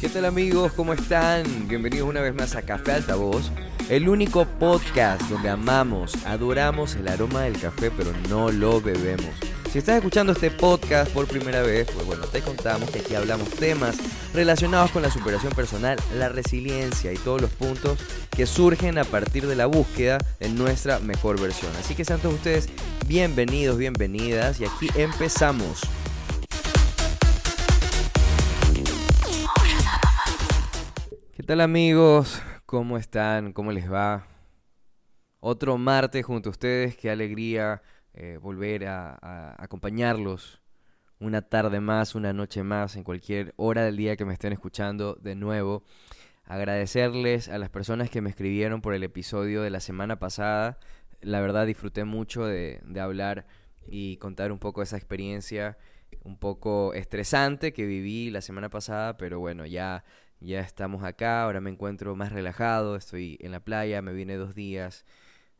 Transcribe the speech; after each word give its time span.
¿Qué 0.00 0.08
tal 0.08 0.24
amigos? 0.24 0.72
¿Cómo 0.72 0.92
están? 0.92 1.44
Bienvenidos 1.68 2.08
una 2.08 2.20
vez 2.20 2.34
más 2.34 2.54
a 2.54 2.62
Café 2.62 2.92
Altavoz, 2.92 3.50
el 3.88 4.08
único 4.08 4.44
podcast 4.44 5.20
donde 5.22 5.50
amamos, 5.50 6.14
adoramos 6.24 6.94
el 6.96 7.08
aroma 7.08 7.42
del 7.42 7.58
café, 7.60 7.90
pero 7.90 8.12
no 8.28 8.50
lo 8.50 8.80
bebemos. 8.80 9.34
Si 9.70 9.78
estás 9.78 9.96
escuchando 9.96 10.32
este 10.32 10.50
podcast 10.50 11.12
por 11.12 11.26
primera 11.26 11.60
vez, 11.60 11.88
pues 11.92 12.06
bueno, 12.06 12.24
te 12.26 12.40
contamos 12.40 12.90
que 12.90 13.00
aquí 13.00 13.14
hablamos 13.14 13.50
temas 13.50 13.96
relacionados 14.36 14.90
con 14.90 15.00
la 15.00 15.10
superación 15.10 15.54
personal, 15.54 15.98
la 16.14 16.28
resiliencia 16.28 17.10
y 17.10 17.16
todos 17.16 17.40
los 17.40 17.50
puntos 17.50 17.98
que 18.30 18.44
surgen 18.44 18.98
a 18.98 19.04
partir 19.04 19.46
de 19.46 19.56
la 19.56 19.64
búsqueda 19.64 20.18
de 20.38 20.50
nuestra 20.50 20.98
mejor 20.98 21.40
versión. 21.40 21.74
Así 21.76 21.94
que 21.94 22.04
sean 22.04 22.20
todos 22.20 22.34
ustedes 22.34 22.68
bienvenidos, 23.08 23.78
bienvenidas 23.78 24.60
y 24.60 24.66
aquí 24.66 24.88
empezamos. 24.94 25.80
¿Qué 31.34 31.42
tal 31.42 31.62
amigos? 31.62 32.42
¿Cómo 32.66 32.98
están? 32.98 33.54
¿Cómo 33.54 33.72
les 33.72 33.90
va? 33.90 34.26
Otro 35.40 35.78
martes 35.78 36.26
junto 36.26 36.50
a 36.50 36.52
ustedes, 36.52 36.94
qué 36.94 37.10
alegría 37.10 37.80
eh, 38.12 38.38
volver 38.42 38.86
a, 38.86 39.18
a 39.22 39.64
acompañarlos 39.64 40.60
una 41.20 41.42
tarde 41.42 41.80
más, 41.80 42.14
una 42.14 42.32
noche 42.32 42.62
más, 42.62 42.96
en 42.96 43.04
cualquier 43.04 43.54
hora 43.56 43.84
del 43.84 43.96
día 43.96 44.16
que 44.16 44.24
me 44.24 44.32
estén 44.32 44.52
escuchando 44.52 45.14
de 45.14 45.34
nuevo. 45.34 45.84
Agradecerles 46.44 47.48
a 47.48 47.58
las 47.58 47.70
personas 47.70 48.10
que 48.10 48.20
me 48.20 48.30
escribieron 48.30 48.80
por 48.82 48.94
el 48.94 49.02
episodio 49.02 49.62
de 49.62 49.70
la 49.70 49.80
semana 49.80 50.18
pasada. 50.18 50.78
La 51.20 51.40
verdad 51.40 51.66
disfruté 51.66 52.04
mucho 52.04 52.44
de, 52.44 52.80
de 52.84 53.00
hablar 53.00 53.46
y 53.88 54.16
contar 54.18 54.52
un 54.52 54.58
poco 54.58 54.82
esa 54.82 54.96
experiencia 54.96 55.76
un 56.22 56.38
poco 56.38 56.94
estresante 56.94 57.72
que 57.72 57.86
viví 57.86 58.30
la 58.30 58.40
semana 58.40 58.68
pasada, 58.68 59.16
pero 59.16 59.38
bueno, 59.38 59.66
ya, 59.66 60.04
ya 60.40 60.60
estamos 60.60 61.04
acá, 61.04 61.44
ahora 61.44 61.60
me 61.60 61.70
encuentro 61.70 62.14
más 62.16 62.32
relajado, 62.32 62.96
estoy 62.96 63.38
en 63.40 63.52
la 63.52 63.60
playa, 63.60 64.02
me 64.02 64.12
vine 64.12 64.36
dos 64.36 64.54
días 64.54 65.04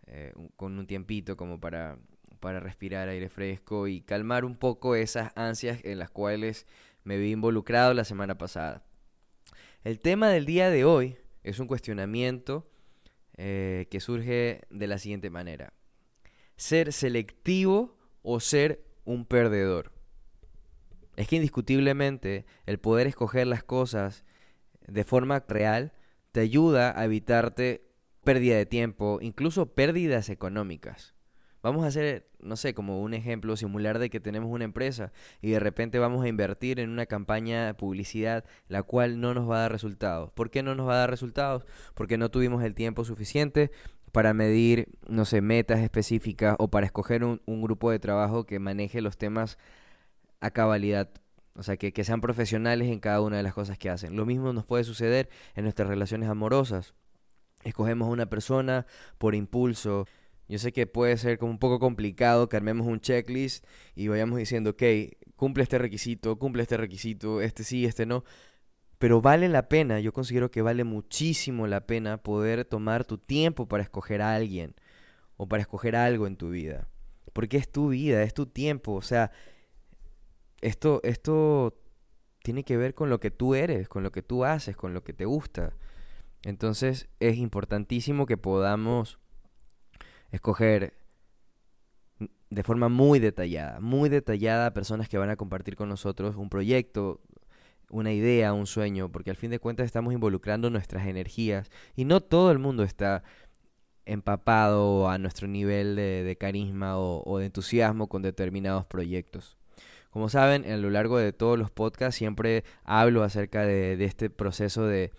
eh, 0.06 0.32
con 0.56 0.78
un 0.78 0.86
tiempito 0.86 1.36
como 1.36 1.60
para, 1.60 1.98
para 2.46 2.60
respirar 2.60 3.08
aire 3.08 3.28
fresco 3.28 3.88
y 3.88 4.02
calmar 4.02 4.44
un 4.44 4.54
poco 4.54 4.94
esas 4.94 5.32
ansias 5.34 5.80
en 5.82 5.98
las 5.98 6.10
cuales 6.10 6.64
me 7.02 7.18
vi 7.18 7.32
involucrado 7.32 7.92
la 7.92 8.04
semana 8.04 8.38
pasada. 8.38 8.84
El 9.82 9.98
tema 9.98 10.28
del 10.28 10.46
día 10.46 10.70
de 10.70 10.84
hoy 10.84 11.16
es 11.42 11.58
un 11.58 11.66
cuestionamiento 11.66 12.70
eh, 13.36 13.88
que 13.90 13.98
surge 13.98 14.60
de 14.70 14.86
la 14.86 14.98
siguiente 14.98 15.28
manera. 15.28 15.72
¿Ser 16.54 16.92
selectivo 16.92 17.98
o 18.22 18.38
ser 18.38 18.84
un 19.04 19.26
perdedor? 19.26 19.90
Es 21.16 21.26
que 21.26 21.34
indiscutiblemente 21.34 22.46
el 22.64 22.78
poder 22.78 23.08
escoger 23.08 23.48
las 23.48 23.64
cosas 23.64 24.24
de 24.86 25.02
forma 25.02 25.44
real 25.48 25.94
te 26.30 26.42
ayuda 26.42 26.96
a 26.96 27.06
evitarte 27.06 27.88
pérdida 28.22 28.54
de 28.54 28.66
tiempo, 28.66 29.18
incluso 29.20 29.74
pérdidas 29.74 30.28
económicas. 30.28 31.15
Vamos 31.66 31.82
a 31.82 31.88
hacer, 31.88 32.28
no 32.38 32.54
sé, 32.54 32.74
como 32.74 33.02
un 33.02 33.12
ejemplo 33.12 33.56
simular 33.56 33.98
de 33.98 34.08
que 34.08 34.20
tenemos 34.20 34.52
una 34.52 34.62
empresa 34.62 35.10
y 35.42 35.50
de 35.50 35.58
repente 35.58 35.98
vamos 35.98 36.24
a 36.24 36.28
invertir 36.28 36.78
en 36.78 36.90
una 36.90 37.06
campaña 37.06 37.66
de 37.66 37.74
publicidad 37.74 38.44
la 38.68 38.84
cual 38.84 39.20
no 39.20 39.34
nos 39.34 39.50
va 39.50 39.56
a 39.56 39.60
dar 39.62 39.72
resultados. 39.72 40.30
¿Por 40.30 40.48
qué 40.48 40.62
no 40.62 40.76
nos 40.76 40.86
va 40.86 40.94
a 40.94 40.98
dar 40.98 41.10
resultados? 41.10 41.64
Porque 41.94 42.18
no 42.18 42.30
tuvimos 42.30 42.62
el 42.62 42.76
tiempo 42.76 43.04
suficiente 43.04 43.72
para 44.12 44.32
medir, 44.32 44.96
no 45.08 45.24
sé, 45.24 45.40
metas 45.40 45.80
específicas 45.80 46.54
o 46.60 46.68
para 46.68 46.86
escoger 46.86 47.24
un, 47.24 47.40
grupo 47.44 47.90
de 47.90 47.98
trabajo 47.98 48.46
que 48.46 48.60
maneje 48.60 49.00
los 49.00 49.18
temas 49.18 49.58
a 50.40 50.52
cabalidad. 50.52 51.10
O 51.56 51.64
sea, 51.64 51.76
que, 51.76 51.92
que 51.92 52.04
sean 52.04 52.20
profesionales 52.20 52.86
en 52.86 53.00
cada 53.00 53.20
una 53.20 53.38
de 53.38 53.42
las 53.42 53.54
cosas 53.54 53.76
que 53.76 53.90
hacen. 53.90 54.14
Lo 54.14 54.24
mismo 54.24 54.52
nos 54.52 54.66
puede 54.66 54.84
suceder 54.84 55.30
en 55.56 55.64
nuestras 55.64 55.88
relaciones 55.88 56.28
amorosas. 56.28 56.94
Escogemos 57.64 58.06
a 58.06 58.12
una 58.12 58.26
persona 58.26 58.86
por 59.18 59.34
impulso. 59.34 60.06
Yo 60.48 60.58
sé 60.58 60.72
que 60.72 60.86
puede 60.86 61.16
ser 61.16 61.38
como 61.38 61.52
un 61.52 61.58
poco 61.58 61.78
complicado 61.78 62.48
que 62.48 62.56
armemos 62.56 62.86
un 62.86 63.00
checklist 63.00 63.64
y 63.94 64.08
vayamos 64.08 64.38
diciendo, 64.38 64.70
ok, 64.70 64.82
cumple 65.34 65.62
este 65.62 65.78
requisito, 65.78 66.38
cumple 66.38 66.62
este 66.62 66.76
requisito, 66.76 67.40
este 67.40 67.64
sí, 67.64 67.84
este 67.84 68.06
no. 68.06 68.24
Pero 68.98 69.20
vale 69.20 69.48
la 69.48 69.68
pena, 69.68 70.00
yo 70.00 70.12
considero 70.12 70.50
que 70.50 70.62
vale 70.62 70.84
muchísimo 70.84 71.66
la 71.66 71.86
pena 71.86 72.18
poder 72.18 72.64
tomar 72.64 73.04
tu 73.04 73.18
tiempo 73.18 73.66
para 73.68 73.82
escoger 73.82 74.22
a 74.22 74.34
alguien 74.34 74.74
o 75.36 75.48
para 75.48 75.62
escoger 75.62 75.96
algo 75.96 76.26
en 76.26 76.36
tu 76.36 76.50
vida. 76.50 76.88
Porque 77.32 77.58
es 77.58 77.70
tu 77.70 77.88
vida, 77.90 78.22
es 78.22 78.32
tu 78.32 78.46
tiempo. 78.46 78.94
O 78.94 79.02
sea, 79.02 79.32
esto, 80.62 81.00
esto 81.02 81.78
tiene 82.42 82.64
que 82.64 82.76
ver 82.76 82.94
con 82.94 83.10
lo 83.10 83.20
que 83.20 83.30
tú 83.30 83.54
eres, 83.54 83.88
con 83.88 84.02
lo 84.02 84.12
que 84.12 84.22
tú 84.22 84.44
haces, 84.44 84.76
con 84.76 84.94
lo 84.94 85.04
que 85.04 85.12
te 85.12 85.26
gusta. 85.26 85.74
Entonces 86.42 87.08
es 87.20 87.36
importantísimo 87.36 88.24
que 88.24 88.36
podamos 88.36 89.18
escoger 90.30 90.94
de 92.50 92.62
forma 92.62 92.88
muy 92.88 93.18
detallada, 93.18 93.80
muy 93.80 94.08
detallada 94.08 94.72
personas 94.72 95.08
que 95.08 95.18
van 95.18 95.30
a 95.30 95.36
compartir 95.36 95.76
con 95.76 95.88
nosotros 95.88 96.36
un 96.36 96.48
proyecto, 96.48 97.20
una 97.90 98.12
idea, 98.12 98.52
un 98.52 98.66
sueño, 98.66 99.10
porque 99.10 99.30
al 99.30 99.36
fin 99.36 99.50
de 99.50 99.58
cuentas 99.58 99.86
estamos 99.86 100.12
involucrando 100.12 100.70
nuestras 100.70 101.06
energías 101.06 101.70
y 101.94 102.04
no 102.04 102.20
todo 102.20 102.50
el 102.50 102.58
mundo 102.58 102.82
está 102.82 103.22
empapado 104.04 105.08
a 105.08 105.18
nuestro 105.18 105.48
nivel 105.48 105.96
de, 105.96 106.36
carisma 106.38 106.96
o, 106.96 107.38
de 107.38 107.46
entusiasmo 107.46 108.08
con 108.08 108.22
determinados 108.22 108.86
proyectos. 108.86 109.58
Como 110.10 110.28
saben, 110.30 110.64
a 110.70 110.76
lo 110.78 110.88
largo 110.88 111.18
de 111.18 111.32
todos 111.32 111.58
los 111.58 111.70
podcasts 111.70 112.16
siempre 112.16 112.64
hablo 112.84 113.22
acerca 113.22 113.66
de, 113.66 114.02
este 114.02 114.30
proceso 114.30 114.86
de, 114.86 115.10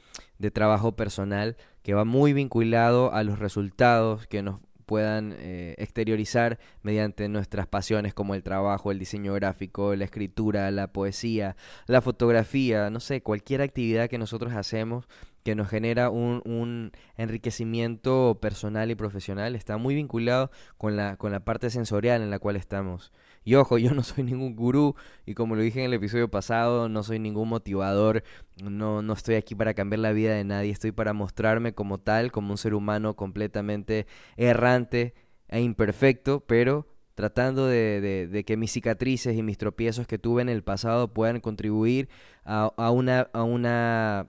trabajo 0.54 0.96
personal 0.96 1.58
que 1.84 1.94
va 1.94 2.06
muy 2.06 2.34
vinculado 2.34 3.14
a 3.14 3.24
los 3.24 3.38
resultados 3.38 4.26
que 4.28 4.42
nos 4.42 4.60
puedan 4.88 5.36
eh, 5.38 5.76
exteriorizar 5.78 6.58
mediante 6.82 7.28
nuestras 7.30 7.68
pasiones 7.68 8.16
como 8.16 8.34
el 8.34 8.42
trabajo, 8.42 8.90
el 8.90 8.98
diseño 8.98 9.34
gráfico, 9.34 9.96
la 9.96 10.06
escritura, 10.06 10.72
la 10.72 10.92
poesía, 10.92 11.56
la 11.86 12.02
fotografía, 12.02 12.90
no 12.90 13.00
sé, 13.00 13.22
cualquier 13.22 13.62
actividad 13.62 14.10
que 14.10 14.18
nosotros 14.18 14.54
hacemos 14.54 15.08
que 15.44 15.56
nos 15.56 15.70
genera 15.70 16.10
un, 16.10 16.42
un, 16.44 16.92
enriquecimiento 17.16 18.38
personal 18.42 18.92
y 18.92 18.96
profesional 18.96 19.56
está 19.56 19.78
muy 19.78 19.96
vinculado 19.96 20.52
con 20.78 20.98
la, 20.98 21.16
con 21.16 21.32
la 21.32 21.40
parte 21.40 21.70
sensorial 21.70 22.22
en 22.22 22.30
la 22.30 22.40
cual 22.40 22.58
estamos. 22.58 23.14
Y 23.48 23.56
ojo, 23.56 23.78
yo 23.78 23.94
no 23.94 24.04
soy 24.04 24.26
ningún 24.26 24.58
gurú 24.58 24.96
y 25.26 25.34
como 25.34 25.56
lo 25.56 25.62
dije 25.62 25.80
en 25.80 25.86
el 25.86 25.94
episodio 25.94 26.30
pasado, 26.30 26.90
no 26.90 27.02
soy 27.02 27.18
ningún 27.18 27.48
motivador, 27.48 28.26
no, 28.62 29.02
no 29.02 29.14
estoy 29.14 29.36
aquí 29.36 29.56
para 29.56 29.74
cambiar 29.74 30.00
la 30.00 30.12
vida 30.12 30.36
de 30.36 30.44
nadie, 30.44 30.70
estoy 30.70 30.92
para 30.92 31.14
mostrarme 31.14 31.74
como 31.74 31.98
tal, 31.98 32.34
como 32.34 32.52
un 32.52 32.58
ser 32.58 32.74
humano 32.74 33.16
completamente 33.16 34.06
errante 34.36 35.14
e 35.48 35.62
imperfecto, 35.62 36.42
pero 36.42 36.90
tratando 37.16 37.68
de, 37.68 38.02
de, 38.02 38.28
de, 38.28 38.44
que 38.44 38.58
mis 38.58 38.74
cicatrices 38.74 39.38
y 39.38 39.44
mis 39.44 39.58
tropiezos 39.58 40.08
que 40.08 40.20
tuve 40.20 40.42
en 40.42 40.50
el 40.50 40.62
pasado 40.62 41.14
puedan 41.14 41.40
contribuir 41.40 42.10
a, 42.44 42.74
a, 42.76 42.92
una, 42.92 43.30
a, 43.32 43.44
una, 43.44 44.28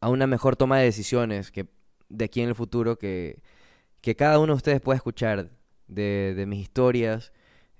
a 0.00 0.08
una 0.08 0.26
mejor 0.26 0.56
toma 0.56 0.78
de 0.78 0.86
decisiones 0.86 1.50
que 1.50 1.66
de 2.08 2.24
aquí 2.24 2.40
en 2.40 2.48
el 2.48 2.54
futuro 2.54 2.96
que, 2.96 3.42
que 4.00 4.16
cada 4.16 4.38
uno 4.38 4.54
de 4.54 4.56
ustedes 4.56 4.80
pueda 4.80 4.96
escuchar 4.96 5.50
de, 5.86 6.32
de 6.34 6.46
mis 6.46 6.60
historias, 6.60 7.30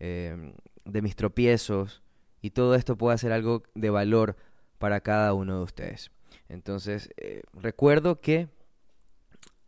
eh, 0.01 0.55
de 0.85 1.03
mis 1.03 1.17
tropiezos 1.17 2.03
y 2.41 2.51
todo 2.51 2.75
esto 2.75 2.97
puede 2.97 3.19
ser 3.19 3.33
algo 3.33 3.63
de 3.75 3.91
valor 3.91 4.37
para 4.79 5.01
cada 5.01 5.33
uno 5.35 5.59
de 5.59 5.65
ustedes. 5.65 6.11
Entonces, 6.49 7.11
eh, 7.17 7.43
recuerdo 7.55 8.21
que 8.21 8.49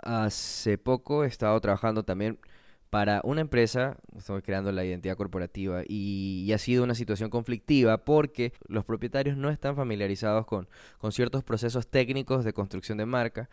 hace 0.02 0.78
poco 0.78 1.24
he 1.24 1.26
estado 1.26 1.60
trabajando 1.60 2.04
también 2.04 2.38
para 2.90 3.20
una 3.24 3.42
empresa, 3.42 3.98
estoy 4.16 4.40
creando 4.42 4.72
la 4.72 4.84
identidad 4.84 5.16
corporativa 5.16 5.82
y, 5.86 6.44
y, 6.46 6.52
ha 6.52 6.58
sido 6.58 6.84
una 6.84 6.94
situación 6.94 7.28
conflictiva 7.28 7.98
porque 7.98 8.54
los 8.66 8.84
propietarios 8.84 9.36
no 9.36 9.50
están 9.50 9.76
familiarizados 9.76 10.46
con, 10.46 10.68
con 10.96 11.12
ciertos 11.12 11.44
procesos 11.44 11.88
técnicos 11.88 12.44
de 12.44 12.54
construcción 12.54 12.96
de 12.96 13.04
marca 13.04 13.50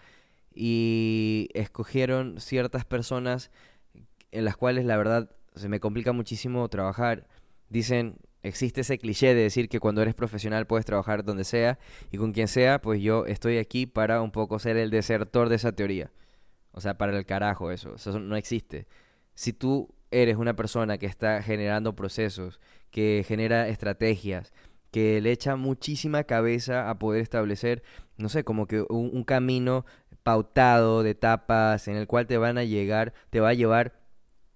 y 0.54 1.50
escogieron 1.54 2.40
ciertas 2.40 2.86
personas 2.86 3.52
en 4.32 4.46
las 4.46 4.56
cuales 4.56 4.86
la 4.86 4.96
verdad 4.96 5.30
se 5.56 5.70
me 5.70 5.80
complica 5.80 6.12
muchísimo 6.12 6.68
trabajar. 6.70 7.28
Dicen, 7.70 8.18
existe 8.44 8.82
ese 8.82 8.98
cliché 8.98 9.34
de 9.34 9.42
decir 9.42 9.70
que 9.70 9.80
cuando 9.80 10.02
eres 10.02 10.14
profesional 10.14 10.68
puedes 10.68 10.86
trabajar 10.86 11.24
donde 11.24 11.44
sea 11.44 11.80
y 12.12 12.18
con 12.18 12.32
quien 12.32 12.48
sea, 12.48 12.82
pues 12.82 13.02
yo 13.02 13.26
estoy 13.26 13.58
aquí 13.58 13.86
para 13.86 14.22
un 14.22 14.32
poco 14.32 14.60
ser 14.60 14.78
el 14.78 14.92
desertor 14.92 15.50
de 15.50 15.56
esa 15.56 15.72
teoría. 15.72 16.12
O 16.72 16.82
sea, 16.82 16.98
para 16.98 17.18
el 17.18 17.26
carajo 17.26 17.72
eso, 17.72 17.96
eso 17.96 18.20
no 18.20 18.36
existe. 18.36 18.88
Si 19.34 19.54
tú 19.54 19.90
eres 20.12 20.38
una 20.38 20.56
persona 20.56 20.98
que 20.98 21.06
está 21.06 21.42
generando 21.42 21.96
procesos, 21.96 22.60
que 22.92 23.26
genera 23.28 23.68
estrategias, 23.68 24.54
que 24.92 25.20
le 25.20 25.32
echa 25.32 25.56
muchísima 25.58 26.24
cabeza 26.24 26.90
a 26.90 27.00
poder 27.00 27.22
establecer, 27.22 27.84
no 28.18 28.30
sé, 28.30 28.44
como 28.44 28.68
que 28.68 28.86
un, 28.88 29.24
camino 29.26 29.86
pautado 30.24 31.04
de 31.04 31.10
etapas 31.12 31.88
en 31.88 31.98
el 31.98 32.08
cual 32.08 32.28
te 32.28 32.38
van 32.38 32.58
a 32.58 32.64
llegar, 32.64 33.14
te 33.30 33.42
va 33.42 33.50
a 33.50 33.54
llevar 33.54 34.05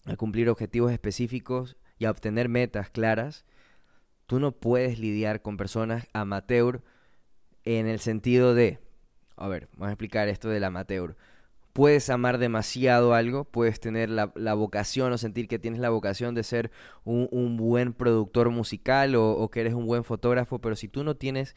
a 0.10 0.18
cumplir 0.18 0.50
objetivos 0.50 0.92
específicos 0.92 1.78
y 1.98 2.06
a 2.06 2.12
obtener 2.12 2.50
metas 2.50 2.90
claras, 2.90 3.46
tú 4.26 4.40
no 4.40 4.52
puedes 4.52 5.00
lidiar 5.00 5.42
con 5.42 5.58
personas 5.58 6.08
amateur 6.14 6.82
en 7.66 7.88
el 7.88 8.00
sentido 8.00 8.54
de, 8.54 8.80
a 9.36 9.48
ver, 9.48 9.68
vamos 9.74 9.90
a 9.90 9.92
explicar 9.92 10.28
esto 10.28 10.50
del 10.50 10.64
amateur. 10.64 11.16
Puedes 11.74 12.10
amar 12.10 12.40
demasiado 12.40 13.14
algo, 13.14 13.46
puedes 13.46 13.80
tener 13.80 14.10
la, 14.10 14.26
vocación 14.54 15.14
o 15.14 15.18
sentir 15.18 15.48
que 15.48 15.60
tienes 15.60 15.80
la 15.80 15.90
vocación 15.90 16.36
de 16.36 16.44
ser 16.44 16.72
un, 17.04 17.58
buen 17.58 17.94
productor 17.94 18.50
musical 18.50 19.16
o, 19.16 19.50
que 19.50 19.62
eres 19.62 19.74
un 19.74 19.86
buen 19.86 20.04
fotógrafo, 20.04 20.60
pero 20.60 20.76
si 20.76 20.88
tú 20.88 21.04
no 21.04 21.16
tienes 21.16 21.56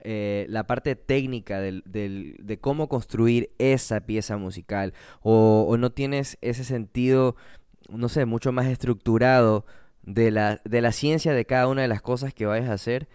eh, 0.00 0.46
la 0.50 0.66
parte 0.66 0.96
técnica 0.96 1.60
de 1.60 2.58
cómo 2.60 2.88
construir 2.88 3.50
esa 3.58 4.00
pieza 4.00 4.36
musical 4.36 4.92
o, 5.22 5.66
o 5.68 5.76
no 5.78 5.92
tienes 5.92 6.36
ese 6.42 6.64
sentido 6.64 7.36
no 7.88 8.08
sé, 8.08 8.24
mucho 8.24 8.52
más 8.52 8.66
estructurado 8.66 9.64
de 10.02 10.30
la, 10.30 10.60
de 10.64 10.80
la 10.80 10.92
ciencia 10.92 11.32
de 11.32 11.44
cada 11.44 11.68
una 11.68 11.82
de 11.82 11.88
las 11.88 12.02
cosas 12.02 12.34
que 12.34 12.46
vayas 12.46 12.70
a 12.70 12.74
hacer, 12.74 13.08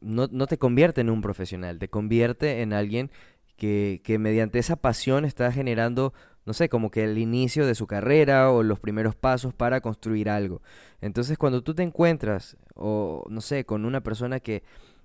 no, 0.00 0.28
no 0.30 0.46
te 0.46 0.58
convierte 0.58 1.00
en 1.00 1.10
un 1.10 1.22
profesional, 1.22 1.78
te 1.78 1.88
convierte 1.88 2.62
en 2.62 2.72
alguien 2.72 3.10
que, 3.56 4.00
que 4.04 4.18
mediante 4.18 4.58
esa 4.58 4.76
pasión 4.76 5.24
está 5.24 5.52
generando, 5.52 6.12
no 6.44 6.52
sé, 6.52 6.68
como 6.68 6.90
que 6.90 7.04
el 7.04 7.18
inicio 7.18 7.66
de 7.66 7.74
su 7.74 7.86
carrera 7.86 8.50
o 8.50 8.62
los 8.62 8.80
primeros 8.80 9.14
pasos 9.14 9.54
para 9.54 9.80
construir 9.80 10.28
algo. 10.28 10.62
Entonces 11.00 11.38
cuando 11.38 11.62
tú 11.62 11.74
te 11.74 11.82
encuentras, 11.82 12.56
o 12.74 13.24
no 13.28 13.40
sé, 13.40 13.64
con 13.64 13.84
una 13.84 14.02
persona 14.02 14.40
que, 14.40 14.62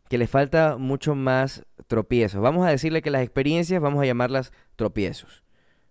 que 0.09 0.17
le 0.17 0.27
falta 0.27 0.77
mucho 0.77 1.15
más 1.15 1.65
tropiezos, 1.87 2.41
vamos 2.41 2.65
a 2.65 2.71
decirle 2.71 3.01
que 3.01 3.11
las 3.11 3.21
experiencias 3.23 3.81
vamos 3.81 4.01
a 4.01 4.05
llamarlas 4.05 4.51
tropiezos. 4.75 5.43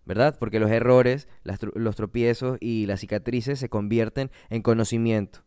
¿Verdad? 0.06 0.36
Porque 0.38 0.60
los 0.60 0.70
errores, 0.70 1.28
los 1.42 1.96
tropiezos 1.96 2.56
y 2.60 2.86
las 2.86 3.00
cicatrices 3.00 3.58
se 3.58 3.68
convierten 3.68 4.30
en 4.48 4.62
conocimiento. 4.62 5.40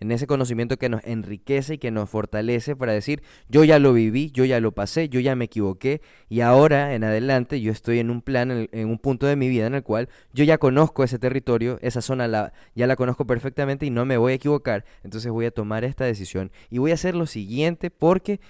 En 0.00 0.10
ese 0.12 0.26
conocimiento 0.26 0.76
que 0.76 0.88
nos 0.88 1.02
enriquece 1.04 1.74
y 1.74 1.78
que 1.78 1.90
nos 1.90 2.10
fortalece 2.10 2.74
para 2.76 2.92
decir, 2.92 3.22
yo 3.48 3.64
ya 3.64 3.78
lo 3.78 3.92
viví, 3.92 4.30
yo 4.32 4.44
ya 4.44 4.60
lo 4.60 4.72
pasé, 4.72 5.08
yo 5.08 5.20
ya 5.20 5.36
me 5.36 5.46
equivoqué 5.46 6.02
y 6.28 6.40
ahora 6.40 6.94
en 6.94 7.04
adelante 7.04 7.60
yo 7.60 7.70
estoy 7.70 8.00
en 8.00 8.10
un 8.10 8.20
plan, 8.20 8.68
en, 8.70 8.88
un 8.88 8.98
punto 8.98 9.26
de 9.26 9.36
mi 9.36 9.48
vida 9.48 9.66
en 9.66 9.74
el 9.74 9.82
cual 9.82 10.08
yo 10.32 10.44
ya 10.44 10.58
conozco 10.58 11.04
ese 11.04 11.18
territorio, 11.18 11.78
esa 11.80 12.02
zona 12.02 12.26
la, 12.26 12.52
ya 12.74 12.86
la 12.86 12.96
conozco 12.96 13.26
perfectamente 13.26 13.86
y 13.86 13.90
no 13.90 14.04
me 14.04 14.16
voy 14.16 14.32
a 14.32 14.36
equivocar. 14.36 14.84
Entonces 15.04 15.30
voy 15.30 15.46
a 15.46 15.52
tomar 15.52 15.84
esta 15.84 16.04
decisión 16.04 16.50
y 16.70 16.78
voy 16.78 16.90
a 16.90 16.94
hacer 16.94 17.14
lo 17.14 17.26
siguiente 17.26 17.90
porque 17.90 18.40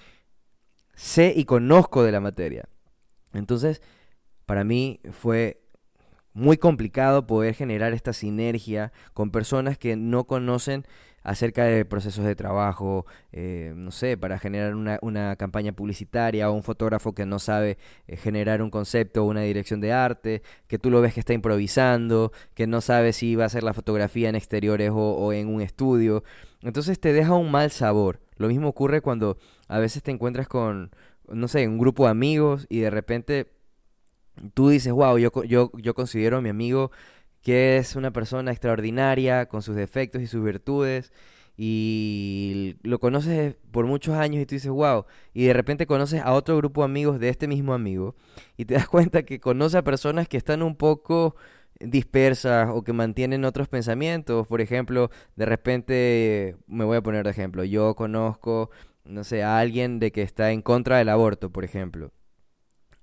sé 0.95 1.33
y 1.37 1.45
conozco 1.45 2.03
de 2.03 2.13
la 2.13 2.21
materia. 2.21 2.69
Entonces, 3.33 3.83
para 4.47 4.65
mí 4.65 5.01
fue 5.13 5.61
muy 6.33 6.57
complicado 6.57 7.27
poder 7.27 7.55
generar 7.55 7.93
esta 7.93 8.13
sinergia 8.13 8.93
con 9.13 9.31
personas 9.31 9.79
que 9.79 9.97
no 9.97 10.25
conocen 10.25 10.85
acerca 11.23 11.65
de 11.65 11.87
procesos 11.87 12.25
de 12.27 12.37
trabajo, 12.37 13.07
eh, 13.33 13.73
no 13.75 13.91
sé, 13.91 14.19
para 14.19 14.39
generar 14.39 14.75
una, 14.75 15.37
campaña 15.37 15.73
publicitaria 15.73 16.51
o 16.51 16.53
un 16.53 16.63
fotógrafo 16.63 17.15
que 17.15 17.25
no 17.25 17.39
sabe 17.39 17.79
eh, 18.07 18.17
generar 18.17 18.61
un 18.61 18.69
concepto 18.69 19.25
o 19.25 19.29
una 19.29 19.41
dirección 19.41 19.81
de 19.81 19.93
arte, 19.93 20.43
que 20.67 20.79
tú 20.79 20.91
lo 20.91 21.01
ves 21.01 21.15
que 21.15 21.21
está 21.21 21.33
improvisando, 21.33 22.31
que 22.55 22.67
no 22.67 22.83
sabe 22.83 23.15
si 23.15 23.37
va 23.37 23.45
a 23.45 23.47
hacer 23.47 23.63
la 23.63 23.73
fotografía 23.73 24.29
en 24.29 24.35
exteriores 24.35 24.91
o 24.93 25.33
en 25.33 25.49
un 25.49 25.63
estudio. 25.63 26.25
Entonces 26.63 27.01
te 27.01 27.13
deja 27.15 27.33
un 27.35 27.51
mal 27.51 27.71
sabor. 27.71 28.21
Lo 28.37 28.49
mismo 28.49 28.69
ocurre 28.69 29.01
cuando 29.01 29.39
a 29.69 29.79
veces 29.79 30.03
te 30.03 30.11
encuentras 30.11 30.47
con, 30.47 30.91
no 31.29 31.49
sé, 31.49 31.67
un 31.67 31.79
grupo 31.79 32.05
de 32.05 32.11
amigos 32.11 32.67
y 32.69 32.81
de 32.81 32.91
repente 32.91 33.54
tú 34.55 34.69
dices, 34.71 34.93
wow, 34.93 35.19
yo, 35.19 35.31
yo, 35.45 35.71
yo 35.77 35.95
considero 35.95 36.39
a 36.39 36.41
mi 36.41 36.49
amigo 36.49 36.91
que 37.43 37.77
es 37.77 37.95
una 37.97 38.13
persona 38.13 38.51
extraordinaria, 38.53 39.47
con 39.47 39.63
sus 39.63 39.77
defectos 39.77 40.23
y 40.23 40.27
sus 40.27 40.43
virtudes, 40.43 41.13
y 41.57 42.77
lo 42.83 42.99
conoces 42.99 43.57
por 43.71 43.87
muchos 43.87 44.15
años 44.15 44.43
y 44.43 44.47
tú 44.47 44.55
dices, 44.55 44.71
wow, 44.71 45.05
y 45.35 45.45
de 45.45 45.53
repente 45.53 45.87
conoces 45.87 46.23
a 46.23 46.33
otro 46.33 46.57
grupo 46.57 46.81
de 46.81 46.87
amigos 46.87 47.21
de 47.21 47.29
este 47.29 47.47
mismo 47.47 47.75
amigo, 47.75 48.17
y 48.57 48.65
te 48.65 48.75
das 48.75 48.89
cuenta 48.89 49.25
que 49.25 49.41
conoce 49.41 49.79
a 49.79 49.85
personas 49.85 50.29
que 50.29 50.39
están 50.39 50.63
un 50.63 50.77
poco 50.77 51.37
dispersas 51.81 52.71
o 52.73 52.83
que 52.83 52.93
mantienen 52.93 53.45
otros 53.45 53.69
pensamientos. 53.69 54.47
Por 54.47 54.61
ejemplo, 54.61 55.11
de 55.37 55.47
repente, 55.47 56.57
me 56.67 56.85
voy 56.85 56.97
a 56.97 57.03
poner 57.03 57.25
de 57.25 57.31
ejemplo, 57.31 57.65
yo 57.65 57.95
conozco, 57.95 58.71
no 59.05 59.25
sé, 59.25 59.43
a 59.43 59.59
alguien 59.59 59.99
de 60.01 60.13
que 60.13 60.23
está 60.23 60.53
en 60.53 60.63
contra 60.63 60.99
del 60.99 61.09
aborto, 61.09 61.51
por 61.51 61.65
ejemplo. 61.65 62.13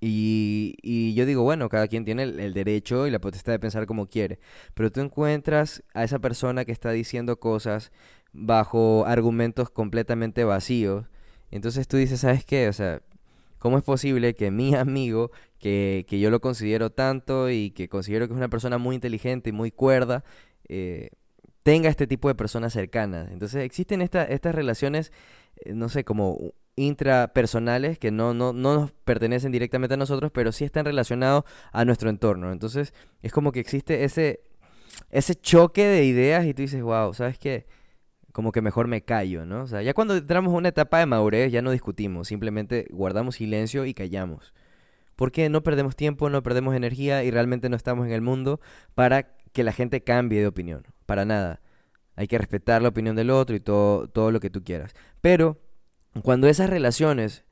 Y, 0.03 0.77
y, 0.81 1.13
yo 1.13 1.27
digo, 1.27 1.43
bueno, 1.43 1.69
cada 1.69 1.87
quien 1.87 2.05
tiene 2.05 2.23
el, 2.23 2.53
derecho 2.55 3.05
y 3.05 3.11
la 3.11 3.19
potestad 3.19 3.53
de 3.53 3.59
pensar 3.59 3.85
como 3.85 4.07
quiere, 4.07 4.39
pero 4.73 4.91
tú 4.91 4.99
encuentras 4.99 5.83
a 5.93 6.03
esa 6.03 6.17
persona 6.17 6.65
que 6.65 6.71
está 6.71 6.89
diciendo 6.91 7.39
cosas 7.39 7.91
bajo 8.33 9.05
argumentos 9.05 9.69
completamente 9.69 10.43
vacíos, 10.43 11.05
entonces 11.51 11.87
tú 11.87 11.97
dices, 11.97 12.21
¿sabes 12.21 12.43
qué? 12.45 12.67
O 12.67 12.73
sea, 12.73 13.03
¿cómo 13.59 13.77
es 13.77 13.83
posible 13.83 14.33
que 14.33 14.49
mi 14.49 14.73
amigo, 14.75 15.29
que, 15.59 16.05
que 16.09 16.19
yo 16.19 16.31
lo 16.31 16.41
considero 16.41 16.89
tanto 16.91 17.51
y 17.51 17.69
que 17.69 17.87
considero 17.87 18.27
que 18.27 18.33
es 18.33 18.37
una 18.37 18.49
persona 18.49 18.79
muy 18.79 18.95
inteligente 18.95 19.51
y 19.51 19.53
muy 19.53 19.69
cuerda, 19.69 20.23
eh, 20.67 21.11
tenga 21.61 21.89
este 21.89 22.07
tipo 22.07 22.27
de 22.27 22.33
personas 22.33 22.73
cercanas? 22.73 23.29
Entonces 23.31 23.63
existen 23.63 24.01
estas 24.01 24.55
relaciones, 24.55 25.11
eh, 25.57 25.73
no 25.75 25.89
sé, 25.89 26.03
como 26.03 26.53
intrapersonales 26.75 27.99
que 27.99 28.11
no, 28.11 28.33
no, 28.33 28.53
no 28.53 28.75
nos 28.75 28.91
pertenecen 28.91 29.51
directamente 29.51 29.95
a 29.95 29.97
nosotros, 29.97 30.31
pero 30.33 30.51
sí 30.51 30.63
están 30.63 30.85
relacionados 30.85 31.43
a 31.71 31.85
nuestro 31.85 32.09
entorno. 32.09 32.51
Entonces, 32.51 32.93
es 33.21 33.31
como 33.31 33.51
que 33.51 33.59
existe 33.59 34.03
ese, 34.03 34.41
ese 35.09 35.35
choque 35.35 35.85
de 35.85 36.05
ideas 36.05 36.45
y 36.45 36.53
tú 36.53 36.61
dices, 36.61 36.81
wow, 36.81 37.13
¿sabes 37.13 37.37
qué? 37.37 37.65
Como 38.31 38.51
que 38.51 38.61
mejor 38.61 38.87
me 38.87 39.01
callo, 39.01 39.45
¿no? 39.45 39.63
O 39.63 39.67
sea, 39.67 39.81
ya 39.81 39.93
cuando 39.93 40.15
entramos 40.15 40.51
en 40.51 40.57
una 40.57 40.69
etapa 40.69 40.99
de 40.99 41.05
madurez 41.05 41.51
ya 41.51 41.61
no 41.61 41.71
discutimos, 41.71 42.29
simplemente 42.29 42.87
guardamos 42.91 43.35
silencio 43.35 43.85
y 43.85 43.93
callamos. 43.93 44.53
Porque 45.17 45.49
no 45.49 45.61
perdemos 45.61 45.95
tiempo, 45.95 46.29
no 46.29 46.41
perdemos 46.41 46.75
energía 46.75 47.23
y 47.23 47.31
realmente 47.31 47.69
no 47.69 47.75
estamos 47.75 48.07
en 48.07 48.13
el 48.13 48.21
mundo 48.21 48.61
para 48.95 49.35
que 49.51 49.63
la 49.63 49.73
gente 49.73 50.01
cambie 50.01 50.39
de 50.39 50.47
opinión. 50.47 50.83
Para 51.05 51.25
nada. 51.25 51.61
Hay 52.15 52.27
que 52.27 52.37
respetar 52.37 52.81
la 52.81 52.89
opinión 52.89 53.15
del 53.15 53.29
otro 53.29 53.55
y 53.55 53.59
todo, 53.59 54.07
todo 54.07 54.31
lo 54.31 54.39
que 54.39 54.49
tú 54.49 54.63
quieras. 54.63 54.93
Pero 55.21 55.59
cuando 56.23 56.47
esas 56.47 56.69
relaciones 56.69 57.43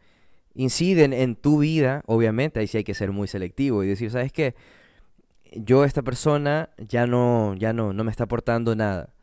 inciden 0.53 1.13
en 1.13 1.35
tu 1.35 1.59
vida, 1.59 2.03
obviamente 2.05 2.59
ahí 2.59 2.67
sí 2.67 2.77
hay 2.77 2.83
que 2.83 2.93
ser 2.93 3.11
muy 3.11 3.27
selectivo 3.27 3.83
y 3.83 3.87
decir, 3.87 4.11
¿sabes 4.11 4.31
qué? 4.31 4.55
Yo 5.53 5.85
esta 5.85 6.01
persona 6.01 6.69
ya 6.77 7.07
no 7.07 7.55
ya 7.55 7.73
no 7.73 7.93
no 7.93 8.03
me 8.03 8.11
está 8.11 8.25
aportando 8.25 8.75
nada. 8.75 9.13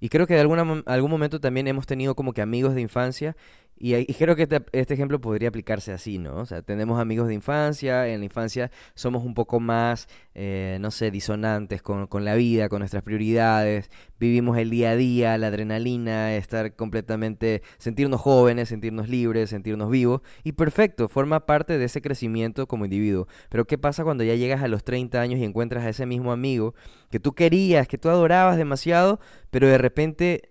Y 0.00 0.08
creo 0.10 0.26
que 0.26 0.34
de 0.34 0.40
alguna, 0.40 0.82
algún 0.86 1.10
momento 1.10 1.40
también 1.40 1.66
hemos 1.66 1.86
tenido 1.86 2.14
como 2.14 2.32
que 2.32 2.40
amigos 2.40 2.74
de 2.74 2.80
infancia 2.80 3.36
y, 3.80 4.12
creo 4.14 4.34
que 4.34 4.48
este, 4.72 4.94
ejemplo 4.94 5.20
podría 5.20 5.48
aplicarse 5.48 5.92
así, 5.92 6.18
¿no? 6.18 6.36
O 6.36 6.46
sea, 6.46 6.62
tenemos 6.62 7.00
amigos 7.00 7.28
de 7.28 7.34
infancia, 7.34 8.08
en 8.08 8.20
la 8.20 8.24
infancia 8.24 8.70
somos 8.94 9.24
un 9.24 9.34
poco 9.34 9.60
más, 9.60 10.08
eh, 10.34 10.78
no 10.80 10.90
sé, 10.90 11.10
disonantes 11.10 11.80
con, 11.80 12.08
con, 12.08 12.24
la 12.24 12.34
vida, 12.34 12.68
con 12.68 12.80
nuestras 12.80 13.04
prioridades, 13.04 13.90
vivimos 14.18 14.58
el 14.58 14.70
día 14.70 14.90
a 14.90 14.96
día, 14.96 15.38
la 15.38 15.48
adrenalina, 15.48 16.34
estar 16.34 16.74
completamente, 16.74 17.62
sentirnos 17.78 18.20
jóvenes, 18.20 18.68
sentirnos 18.68 19.08
libres, 19.08 19.50
sentirnos 19.50 19.90
vivos, 19.90 20.22
y 20.42 20.52
perfecto, 20.52 21.08
forma 21.08 21.46
parte 21.46 21.78
de 21.78 21.84
ese 21.84 22.02
crecimiento 22.02 22.66
como 22.66 22.84
individuo. 22.84 23.28
Pero 23.48 23.66
¿qué 23.66 23.78
pasa 23.78 24.02
cuando 24.02 24.24
ya 24.24 24.34
llegas 24.34 24.62
a 24.62 24.68
los 24.68 24.82
30 24.82 25.20
años 25.20 25.38
y 25.38 25.44
encuentras 25.44 25.84
a 25.84 25.90
ese 25.90 26.04
mismo 26.04 26.32
amigo 26.32 26.74
que 27.10 27.20
tú 27.20 27.32
querías, 27.34 27.86
que 27.86 27.98
tú 27.98 28.08
adorabas 28.08 28.56
demasiado, 28.56 29.20
pero 29.50 29.68
de 29.68 29.78
repente 29.78 30.50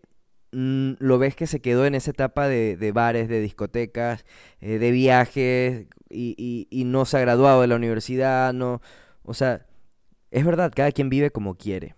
Mm, 0.59 0.95
lo 0.97 1.19
ves 1.19 1.35
que 1.35 1.45
se 1.45 1.61
quedó 1.61 1.85
en 1.85 1.93
esa 1.93 2.09
etapa 2.09 2.47
de, 2.47 2.91
bares, 2.91 3.29
de 3.29 3.41
discotecas, 3.41 4.25
eh, 4.59 4.79
de 4.79 4.89
viajes 4.89 5.85
y, 6.09 6.67
y, 6.71 6.83
no 6.85 7.05
se 7.05 7.17
ha 7.17 7.19
graduado 7.19 7.61
de 7.61 7.67
la 7.67 7.75
universidad, 7.75 8.53
no, 8.53 8.81
o 9.21 9.35
sea, 9.35 9.67
es 10.31 10.43
verdad, 10.45 10.73
cada 10.75 10.91
quien 10.91 11.09
vive 11.09 11.29
como 11.29 11.55
quiere. 11.57 11.93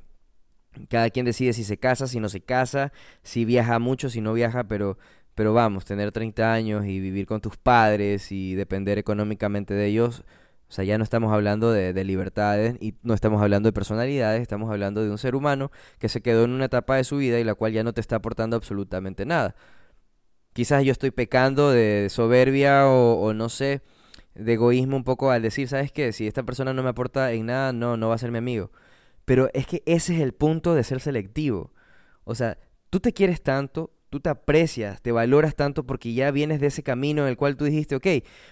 Cada 0.90 1.10
quien 1.10 1.26
decide 1.26 1.54
si 1.54 1.64
se 1.64 1.78
casa, 1.78 2.08
si 2.08 2.20
no 2.20 2.28
se 2.28 2.42
casa, 2.42 2.92
si 3.24 3.46
viaja 3.46 3.80
mucho, 3.80 4.10
si 4.10 4.20
no 4.20 4.34
viaja, 4.34 4.66
pero, 4.66 4.98
pero 5.36 5.54
vamos, 5.54 5.86
tener 5.86 6.12
30 6.12 6.52
años 6.52 6.86
y 6.86 7.00
vivir 7.00 7.28
con 7.28 7.40
tus 7.40 7.56
padres 7.56 8.30
y 8.32 8.56
depender 8.56 8.98
económicamente 8.98 9.74
de 9.74 9.88
ellos, 9.88 10.26
o 10.70 10.72
sea, 10.72 10.86
ya 10.86 11.00
no 11.00 11.04
estamos 11.04 11.34
hablando 11.34 11.72
de, 11.72 12.04
libertades 12.04 12.76
y 12.80 12.94
no 13.02 13.16
estamos 13.16 13.42
hablando 13.42 13.68
de 13.68 13.74
personalidades, 13.74 14.42
estamos 14.42 14.70
hablando 14.70 15.04
de 15.04 15.10
un 15.10 15.18
ser 15.18 15.34
humano 15.36 15.72
que 15.98 16.10
se 16.10 16.22
quedó 16.22 16.44
en 16.44 16.52
una 16.52 16.66
etapa 16.66 16.96
de 16.96 17.04
su 17.04 17.18
vida 17.18 17.40
y 17.40 17.44
la 17.44 17.56
cual 17.56 17.74
ya 17.74 17.84
no 17.84 17.92
te 17.92 18.02
está 18.02 18.18
aportando 18.18 18.56
absolutamente 18.56 19.26
nada. 19.26 19.56
Quizás 20.54 20.84
yo 20.84 20.92
estoy 20.92 21.10
pecando 21.10 21.72
de 21.72 22.08
soberbia 22.12 22.88
o, 22.88 23.34
no 23.34 23.50
sé, 23.50 23.82
de 24.36 24.54
egoísmo 24.54 24.96
un 24.96 25.04
poco 25.04 25.32
al 25.32 25.42
decir, 25.42 25.68
¿sabes 25.68 25.92
qué? 25.92 26.14
Si 26.14 26.28
esta 26.28 26.44
persona 26.44 26.72
no 26.74 26.84
me 26.84 26.90
aporta 26.90 27.32
en 27.32 27.48
nada, 27.48 27.74
no, 27.74 27.98
no 27.98 28.10
va 28.10 28.16
a 28.16 28.20
ser 28.20 28.32
mi 28.32 28.38
amigo. 28.38 28.72
Pero 29.26 29.50
es 29.54 29.66
que 29.66 29.82
ese 29.88 30.16
es 30.16 30.22
el 30.22 30.34
punto 30.34 30.76
de 30.76 30.84
ser 30.84 31.00
selectivo. 31.02 31.74
O 32.26 32.36
sea, 32.36 32.60
tú 32.92 33.00
te 33.00 33.14
quieres 33.14 33.42
tanto, 33.42 33.92
tú 34.10 34.20
te 34.20 34.30
aprecias, 34.30 35.02
te 35.02 35.12
valoras 35.12 35.56
tanto 35.56 35.86
porque 35.86 36.14
ya 36.14 36.32
vienes 36.32 36.60
de 36.60 36.68
ese 36.68 36.84
camino 36.84 37.24
en 37.24 37.30
el 37.30 37.38
cual 37.38 37.56
tú 37.56 37.66
dijiste, 37.66 37.96
ok, 37.96 38.08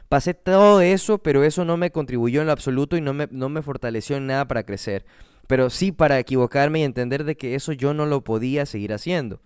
pasé 0.07 0.33
todo 0.33 0.81
eso, 0.81 1.17
pero 1.17 1.43
eso 1.43 1.65
no 1.65 1.77
me 1.77 1.91
contribuyó 1.91 2.41
en 2.41 2.47
lo 2.47 2.53
absoluto 2.53 2.95
y 2.97 3.01
no 3.01 3.13
me, 3.13 3.27
no 3.31 3.49
me 3.49 3.61
fortaleció 3.61 4.17
en 4.17 4.27
nada 4.27 4.47
para 4.47 4.63
crecer. 4.63 5.05
Pero 5.47 5.69
sí 5.69 5.91
para 5.91 6.19
equivocarme 6.19 6.79
y 6.79 6.83
entender 6.83 7.23
de 7.23 7.37
que 7.37 7.55
eso 7.55 7.71
yo 7.71 7.93
no 7.93 8.05
lo 8.05 8.23
podía 8.23 8.65
seguir 8.65 8.93
haciendo. 8.93 9.41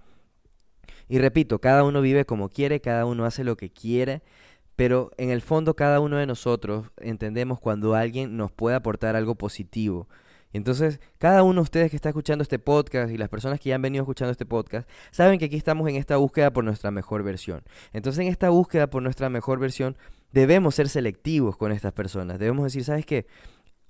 Y 1.08 1.20
repito, 1.20 1.60
cada 1.60 1.84
uno 1.84 2.01
vive 2.01 2.25
como 2.25 2.50
quiere, 2.50 2.82
cada 2.82 3.06
uno 3.06 3.25
hace 3.25 3.44
lo 3.44 3.58
que 3.58 3.70
quiere, 3.70 4.22
pero 4.75 5.12
en 5.18 5.30
el 5.30 5.41
fondo 5.41 5.75
cada 5.75 6.00
uno 6.00 6.18
de 6.18 6.25
nosotros 6.25 6.88
entendemos 6.98 7.60
cuando 7.60 7.96
alguien 7.96 8.38
nos 8.38 8.51
puede 8.51 8.75
aportar 8.75 9.15
algo 9.15 9.36
positivo. 9.36 10.08
Entonces, 10.53 11.00
cada 11.17 11.43
uno 11.43 11.62
de 11.62 11.63
ustedes 11.63 11.89
que 11.89 11.96
está 11.96 12.10
escuchando 12.10 12.41
este 12.41 12.60
podcast 12.60 13.12
y 13.12 13.17
las 13.17 13.29
personas 13.29 13.60
que 13.60 13.70
ya 13.70 13.75
han 13.75 13.81
venido 13.81 14.03
escuchando 14.03 14.31
este 14.31 14.46
podcast, 14.46 14.89
saben 15.12 15.39
que 15.39 15.46
aquí 15.46 15.55
estamos 15.55 15.89
en 15.89 15.96
esta 15.96 16.17
búsqueda 16.17 16.51
por 16.51 16.63
nuestra 16.63 16.91
mejor 16.91 17.24
versión. 17.24 17.63
Entonces, 17.93 18.22
en 18.22 18.27
esta 18.27 18.50
búsqueda 18.50 18.88
por 18.88 19.01
nuestra 19.01 19.29
mejor 19.29 19.60
versión, 19.60 19.96
debemos 20.31 20.75
ser 20.75 20.89
selectivos 20.89 21.58
con 21.58 21.72
estas 21.72 21.93
personas. 21.93 22.39
Debemos 22.39 22.65
decir, 22.65 22.84
¿sabes 22.84 23.05
qué? 23.05 23.27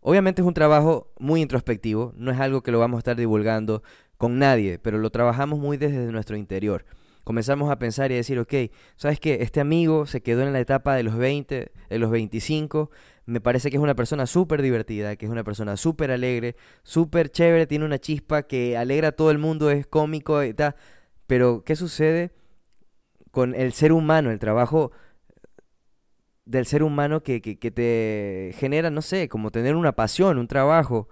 Obviamente 0.01 0.41
es 0.41 0.47
un 0.47 0.53
trabajo 0.53 1.11
muy 1.19 1.41
introspectivo, 1.41 2.13
no 2.15 2.31
es 2.31 2.39
algo 2.39 2.61
que 2.61 2.71
lo 2.71 2.79
vamos 2.79 2.97
a 2.97 2.99
estar 2.99 3.15
divulgando 3.15 3.83
con 4.17 4.39
nadie, 4.39 4.79
pero 4.79 4.97
lo 4.97 5.09
trabajamos 5.11 5.59
muy 5.59 5.77
desde 5.77 6.11
nuestro 6.11 6.35
interior 6.37 6.85
comenzamos 7.23 7.71
a 7.71 7.79
pensar 7.79 8.11
y 8.11 8.15
a 8.15 8.17
decir, 8.17 8.39
ok, 8.39 8.53
¿sabes 8.95 9.19
qué? 9.19 9.39
Este 9.41 9.59
amigo 9.59 10.05
se 10.05 10.21
quedó 10.21 10.41
en 10.41 10.53
la 10.53 10.59
etapa 10.59 10.95
de 10.95 11.03
los 11.03 11.15
20, 11.15 11.71
de 11.89 11.99
los 11.99 12.11
25, 12.11 12.91
me 13.25 13.41
parece 13.41 13.69
que 13.69 13.77
es 13.77 13.83
una 13.83 13.95
persona 13.95 14.25
súper 14.25 14.61
divertida, 14.61 15.15
que 15.15 15.25
es 15.25 15.31
una 15.31 15.43
persona 15.43 15.77
súper 15.77 16.11
alegre, 16.11 16.55
súper 16.83 17.29
chévere, 17.29 17.67
tiene 17.67 17.85
una 17.85 17.99
chispa 17.99 18.43
que 18.43 18.77
alegra 18.77 19.09
a 19.09 19.11
todo 19.13 19.31
el 19.31 19.37
mundo, 19.37 19.69
es 19.69 19.87
cómico 19.87 20.43
y 20.43 20.53
tal. 20.53 20.75
Pero, 21.27 21.63
¿qué 21.63 21.75
sucede 21.75 22.31
con 23.31 23.55
el 23.55 23.73
ser 23.73 23.93
humano, 23.93 24.31
el 24.31 24.39
trabajo 24.39 24.91
del 26.45 26.65
ser 26.65 26.83
humano 26.83 27.23
que, 27.23 27.41
que, 27.41 27.71
te 27.71 28.51
genera, 28.57 28.89
no 28.89 29.01
sé, 29.01 29.29
como 29.29 29.51
tener 29.51 29.75
una 29.75 29.93
pasión, 29.93 30.37
un 30.37 30.47
trabajo? 30.47 31.07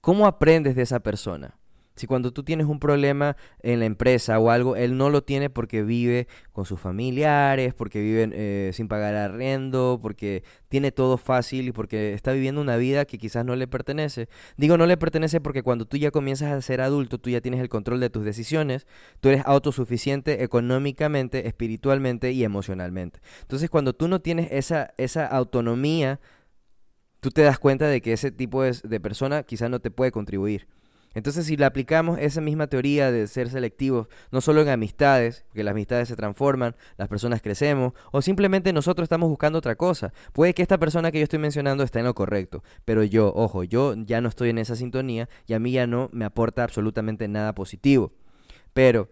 ¿Cómo 0.00 0.26
aprendes 0.26 0.74
de 0.76 0.82
esa 0.82 1.00
persona? 1.00 1.57
Si 1.98 2.06
cuando 2.06 2.32
tú 2.32 2.44
tienes 2.44 2.66
un 2.66 2.78
problema 2.78 3.36
en 3.62 3.80
la 3.80 3.86
empresa 3.86 4.38
o 4.38 4.50
algo, 4.50 4.76
él 4.76 4.96
no 4.96 5.10
lo 5.10 5.22
tiene 5.22 5.50
porque 5.50 5.82
vive 5.82 6.28
con 6.52 6.64
sus 6.64 6.80
familiares, 6.80 7.74
porque 7.74 8.00
vive 8.00 8.30
eh, 8.32 8.70
sin 8.72 8.88
pagar 8.88 9.14
arrendo, 9.14 9.98
porque 10.00 10.44
tiene 10.68 10.92
todo 10.92 11.16
fácil 11.16 11.68
y 11.68 11.72
porque 11.72 12.14
está 12.14 12.32
viviendo 12.32 12.60
una 12.60 12.76
vida 12.76 13.04
que 13.04 13.18
quizás 13.18 13.44
no 13.44 13.56
le 13.56 13.66
pertenece. 13.66 14.28
Digo 14.56 14.78
no 14.78 14.86
le 14.86 14.96
pertenece 14.96 15.40
porque 15.40 15.62
cuando 15.62 15.86
tú 15.86 15.96
ya 15.96 16.10
comienzas 16.10 16.52
a 16.52 16.62
ser 16.62 16.80
adulto, 16.80 17.18
tú 17.18 17.30
ya 17.30 17.40
tienes 17.40 17.60
el 17.60 17.68
control 17.68 18.00
de 18.00 18.10
tus 18.10 18.24
decisiones, 18.24 18.86
tú 19.20 19.28
eres 19.28 19.42
autosuficiente 19.44 20.42
económicamente, 20.42 21.46
espiritualmente 21.46 22.32
y 22.32 22.44
emocionalmente. 22.44 23.20
Entonces 23.42 23.70
cuando 23.70 23.92
tú 23.92 24.08
no 24.08 24.20
tienes 24.20 24.48
esa, 24.52 24.94
esa 24.96 25.26
autonomía, 25.26 26.20
tú 27.20 27.30
te 27.30 27.42
das 27.42 27.58
cuenta 27.58 27.88
de 27.88 28.00
que 28.00 28.12
ese 28.12 28.30
tipo 28.30 28.62
de, 28.62 28.76
de 28.82 29.00
persona 29.00 29.42
quizás 29.42 29.70
no 29.70 29.80
te 29.80 29.90
puede 29.90 30.12
contribuir. 30.12 30.68
Entonces, 31.18 31.46
si 31.46 31.56
le 31.56 31.64
aplicamos 31.64 32.18
esa 32.18 32.40
misma 32.40 32.68
teoría 32.68 33.12
de 33.12 33.26
ser 33.26 33.50
selectivos, 33.50 34.08
no 34.30 34.40
solo 34.40 34.62
en 34.62 34.68
amistades, 34.68 35.44
que 35.52 35.64
las 35.64 35.72
amistades 35.72 36.08
se 36.08 36.16
transforman, 36.16 36.76
las 36.96 37.08
personas 37.08 37.42
crecemos, 37.42 37.92
o 38.12 38.22
simplemente 38.22 38.72
nosotros 38.72 39.04
estamos 39.04 39.28
buscando 39.28 39.58
otra 39.58 39.76
cosa. 39.76 40.12
Puede 40.32 40.54
que 40.54 40.62
esta 40.62 40.78
persona 40.78 41.10
que 41.10 41.18
yo 41.18 41.24
estoy 41.24 41.38
mencionando 41.38 41.84
esté 41.84 41.98
en 41.98 42.06
lo 42.06 42.14
correcto, 42.14 42.62
pero 42.84 43.04
yo, 43.04 43.32
ojo, 43.34 43.64
yo 43.64 43.94
ya 43.96 44.20
no 44.20 44.28
estoy 44.28 44.50
en 44.50 44.58
esa 44.58 44.76
sintonía 44.76 45.28
y 45.46 45.54
a 45.54 45.58
mí 45.58 45.72
ya 45.72 45.86
no 45.86 46.08
me 46.12 46.24
aporta 46.24 46.64
absolutamente 46.64 47.28
nada 47.28 47.54
positivo. 47.54 48.12
Pero, 48.72 49.10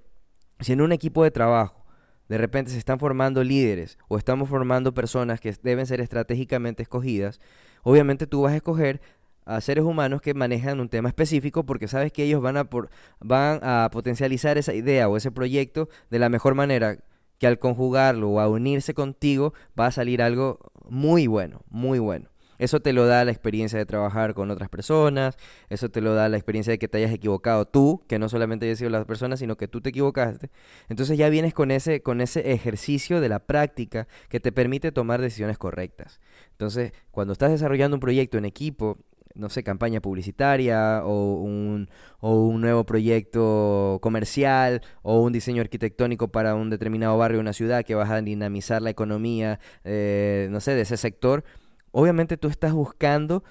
si 0.61 0.73
en 0.73 0.81
un 0.81 0.93
equipo 0.93 1.25
de 1.25 1.31
trabajo 1.31 1.87
de 2.29 2.39
repente 2.39 2.73
se 2.73 2.79
están 2.79 2.99
formando 2.99 3.45
líderes 3.45 3.99
o 4.09 4.19
estamos 4.19 4.49
formando 4.49 4.95
personas 4.95 5.41
que 5.41 5.55
deben 5.63 5.87
ser 5.87 6.01
estratégicamente 6.01 6.83
escogidas, 6.83 7.41
obviamente 7.83 8.27
tú 8.27 8.43
vas 8.43 8.53
a 8.53 8.57
escoger 8.57 9.01
a 9.47 9.61
seres 9.61 9.85
humanos 9.85 10.21
que 10.21 10.35
manejan 10.35 10.81
un 10.81 10.89
tema 10.89 11.09
específico 11.09 11.65
porque 11.65 11.89
sabes 11.89 12.13
que 12.13 12.25
ellos 12.25 12.43
van 12.43 12.57
a, 12.57 12.65
por, 12.69 12.91
van 13.21 13.61
a 13.63 13.89
potencializar 13.91 14.59
esa 14.59 14.75
idea 14.75 15.09
o 15.09 15.17
ese 15.17 15.31
proyecto 15.31 15.89
de 16.11 16.19
la 16.19 16.29
mejor 16.29 16.55
manera 16.55 16.99
que 17.39 17.47
al 17.47 17.59
conjugarlo 17.59 18.31
o 18.31 18.41
a 18.41 18.49
unirse 18.49 18.93
contigo 18.93 19.55
va 19.79 19.87
a 19.87 19.93
salir 19.93 20.21
algo 20.21 20.59
muy 20.89 21.27
bueno, 21.27 21.63
muy 21.69 21.99
bueno. 21.99 22.31
Eso 22.59 22.81
te 22.81 22.93
lo 22.93 23.07
da 23.07 23.25
la 23.25 23.33
experiencia 23.33 23.79
de 23.79 23.85
trabajar 23.85 24.33
con 24.33 24.51
otras 24.51 24.71
personas, 24.71 25.37
eso 25.69 25.91
te 25.91 26.01
lo 26.01 26.15
da 26.15 26.29
la 26.29 26.39
experiencia 26.39 26.71
de 26.71 26.79
que 26.79 26.89
te 26.89 26.99
hayas 26.99 27.13
equivocado 27.13 27.67
tú, 27.67 28.03
que 28.09 28.19
no 28.19 28.29
solamente 28.29 28.67
hayas 28.67 28.79
sido 28.79 28.91
las 28.91 29.05
personas, 29.05 29.41
sino 29.41 29.57
que 29.57 29.69
tú 29.69 29.81
te 29.81 29.91
equivocaste. 29.91 30.51
Entonces 30.89 31.19
ya 31.19 31.29
vienes 31.29 31.53
con 31.53 31.71
ese, 31.71 32.03
con 32.03 32.21
ese 32.21 32.53
ejercicio 32.53 33.21
de 33.21 33.29
la 33.29 33.41
práctica 33.41 34.09
que 34.29 34.41
te 34.41 34.53
permite 34.53 34.91
tomar 34.91 35.21
decisiones 35.21 35.59
correctas. 35.59 36.21
Entonces, 36.53 36.93
cuando 37.11 37.35
estás 37.35 37.51
desarrollando 37.51 37.97
un 37.97 38.01
proyecto 38.01 38.39
en 38.39 38.47
equipo 38.47 38.99
no 39.37 39.49
sé, 39.49 39.63
campaña 39.63 40.01
publicitaria 40.01 41.03
o 41.05 41.35
un, 41.35 41.89
o 42.21 42.47
un 42.47 42.61
nuevo 42.61 42.85
proyecto 42.85 43.99
comercial 44.03 44.83
o 45.03 45.21
un 45.23 45.33
diseño 45.33 45.63
arquitectónico 45.63 46.29
para 46.29 46.55
un 46.55 46.71
determinado 46.71 47.17
barrio 47.19 47.41
una 47.41 47.53
ciudad 47.53 47.85
que 47.85 47.95
vas 47.95 48.11
a 48.11 48.21
dinamizar 48.23 48.83
la 48.83 48.91
economía, 48.91 49.61
eh, 49.85 50.49
no 50.51 50.61
sé, 50.61 50.75
de 50.75 50.83
ese 50.83 50.97
sector, 50.97 51.45
obviamente 51.93 52.37
tú 52.37 52.49
estás 52.49 52.73
buscando 52.73 53.45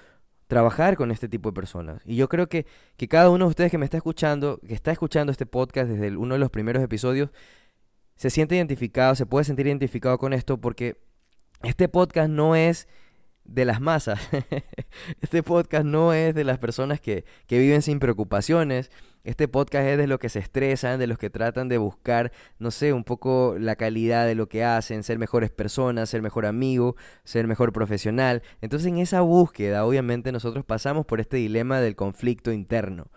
trabajar 0.46 0.96
con 0.96 1.10
este 1.10 1.28
tipo 1.28 1.50
de 1.50 1.54
personas. 1.54 2.02
Y 2.04 2.16
yo 2.16 2.28
creo 2.28 2.48
que, 2.48 2.66
que 2.96 3.08
cada 3.08 3.30
uno 3.30 3.46
de 3.46 3.50
ustedes 3.50 3.70
que 3.70 3.78
me 3.78 3.84
está 3.84 3.96
escuchando, 3.96 4.60
que 4.66 4.74
está 4.74 4.92
escuchando 4.92 5.32
este 5.32 5.46
podcast 5.46 5.90
desde 5.90 6.16
uno 6.16 6.34
de 6.34 6.40
los 6.40 6.50
primeros 6.50 6.82
episodios, 6.82 7.30
se 8.16 8.30
siente 8.30 8.56
identificado, 8.56 9.14
se 9.14 9.26
puede 9.26 9.44
sentir 9.44 9.66
identificado 9.66 10.18
con 10.18 10.32
esto 10.32 10.58
porque 10.58 10.96
este 11.62 11.88
podcast 11.88 12.30
no 12.30 12.56
es 12.56 12.88
de 13.48 13.64
las 13.64 13.80
masas. 13.80 14.20
este 15.20 15.42
podcast 15.42 15.84
no 15.84 16.12
es 16.12 16.34
de 16.34 16.44
las 16.44 16.58
personas 16.58 17.00
que, 17.00 17.24
que, 17.46 17.58
viven 17.58 17.82
sin 17.82 17.98
preocupaciones. 17.98 18.90
Este 19.24 19.48
podcast 19.48 19.86
es 19.86 19.98
de 19.98 20.06
los 20.06 20.18
que 20.18 20.28
se 20.28 20.38
estresan, 20.38 21.00
de 21.00 21.06
los 21.06 21.18
que 21.18 21.30
tratan 21.30 21.68
de 21.68 21.78
buscar, 21.78 22.30
no 22.58 22.70
sé, 22.70 22.92
un 22.92 23.02
poco 23.02 23.56
la 23.58 23.74
calidad 23.74 24.26
de 24.26 24.36
lo 24.36 24.48
que 24.48 24.64
hacen, 24.64 25.02
ser 25.02 25.18
mejores 25.18 25.50
personas, 25.50 26.10
ser 26.10 26.22
mejor 26.22 26.46
amigo, 26.46 26.96
ser 27.24 27.46
mejor 27.48 27.72
profesional. 27.72 28.42
Entonces 28.60 28.88
en 28.88 28.98
esa 28.98 29.22
búsqueda, 29.22 29.84
obviamente 29.84 30.30
nosotros 30.30 30.64
pasamos 30.64 31.06
por 31.06 31.20
este 31.20 31.38
dilema 31.38 31.80
del 31.80 31.96
conflicto 31.96 32.52
interno 32.52 33.08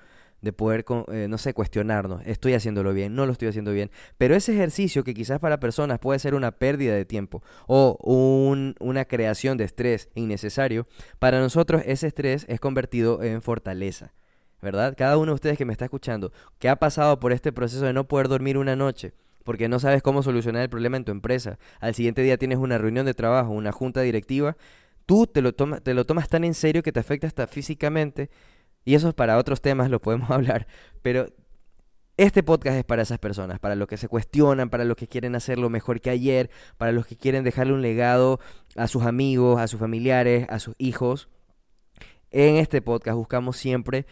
de 0.42 0.54
poder, 0.54 0.86
eh, 1.12 1.28
no 1.30 1.38
sé, 1.38 1.54
cuestionarnos, 1.54 2.22
estoy 2.26 2.54
haciéndolo 2.54 2.94
bien, 2.94 3.16
no 3.16 3.26
lo 3.26 3.32
estoy 3.32 3.50
haciendo 3.50 3.72
bien, 3.72 3.92
pero 4.18 4.36
ese 4.36 4.54
ejercicio 4.54 5.04
que 5.04 5.14
quizás 5.14 5.40
para 5.40 5.60
personas 5.60 6.00
puede 6.00 6.20
ser 6.20 6.36
una 6.36 6.52
pérdida 6.52 6.96
de 6.96 7.06
tiempo 7.06 7.44
o 7.68 7.98
una 8.80 9.06
creación 9.06 9.58
de 9.58 9.66
estrés 9.66 10.10
innecesario, 10.16 10.88
para 11.20 11.40
nosotros 11.40 11.82
ese 11.86 12.08
estrés 12.08 12.46
es 12.48 12.60
convertido 12.60 13.22
en 13.22 13.42
fortaleza, 13.42 14.14
¿verdad? 14.62 14.96
Cada 14.98 15.18
uno 15.18 15.32
de 15.32 15.36
ustedes 15.36 15.58
que 15.58 15.66
me 15.66 15.74
está 15.74 15.86
escuchando, 15.86 16.32
que 16.58 16.70
ha 16.70 16.78
pasado 16.78 17.20
por 17.20 17.34
este 17.34 17.52
proceso 17.52 17.86
de 17.86 17.94
no 17.94 18.08
poder 18.08 18.28
dormir 18.28 18.58
una 18.58 18.76
noche, 18.76 19.14
porque 19.44 19.68
no 19.68 19.80
sabes 19.80 20.02
cómo 20.02 20.24
solucionar 20.24 20.62
el 20.62 20.70
problema 20.70 20.98
en 20.98 21.06
tu 21.06 21.12
empresa, 21.12 21.60
al 21.80 21.96
siguiente 21.96 22.22
día 22.22 22.38
tienes 22.38 22.60
una 22.60 22.78
reunión 22.78 23.06
de 23.06 23.14
trabajo, 23.14 23.52
una 23.52 23.72
junta 23.72 24.02
directiva, 24.02 24.58
tú 25.06 25.26
te 25.26 25.42
lo, 25.42 25.54
te 25.54 25.94
lo 25.94 26.06
tomas 26.06 26.30
tan 26.30 26.44
en 26.44 26.54
serio 26.54 26.84
que 26.84 26.92
te 26.92 27.00
afecta 27.00 27.26
hasta 27.26 27.48
físicamente, 27.48 28.30
y 28.86 28.96
eso 28.96 29.10
es 29.10 29.14
para 29.14 29.38
otros 29.38 29.62
temas, 29.62 29.90
lo 29.90 30.00
podemos 30.02 30.30
hablar, 30.32 30.68
pero 31.02 31.28
este 32.18 32.44
podcast 32.44 32.78
es 32.78 32.84
para 32.84 33.02
esas 33.02 33.18
personas, 33.18 33.60
para 33.60 33.76
los 33.76 33.88
que 33.88 33.96
se 33.96 34.10
cuestionan, 34.10 34.70
para 34.70 34.84
los 34.84 34.98
que 34.98 35.08
quieren 35.08 35.36
hacerlo 35.36 35.70
mejor 35.70 36.02
que 36.02 36.10
ayer, 36.10 36.50
para 36.78 36.92
los 36.92 37.06
que 37.06 37.16
quieren 37.16 37.46
dejarle 37.46 37.72
un 37.72 37.82
legado 37.82 38.42
a 38.76 38.88
sus 38.88 39.04
amigos, 39.04 39.60
a 39.62 39.68
sus 39.68 39.80
familiares, 39.80 40.46
a 40.50 40.60
sus 40.60 40.76
hijos. 40.80 41.30
En 42.30 42.58
este 42.58 42.82
podcast 42.82 43.16
buscamos 43.16 43.56
siempre 43.56 44.06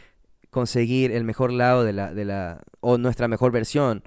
conseguir 0.50 1.12
el 1.12 1.26
mejor 1.26 1.52
lado 1.52 1.84
de 1.84 1.92
la, 1.92 2.14
de 2.14 2.24
la, 2.24 2.62
o 2.80 2.98
nuestra 2.98 3.28
mejor 3.28 3.52
versión 3.52 4.04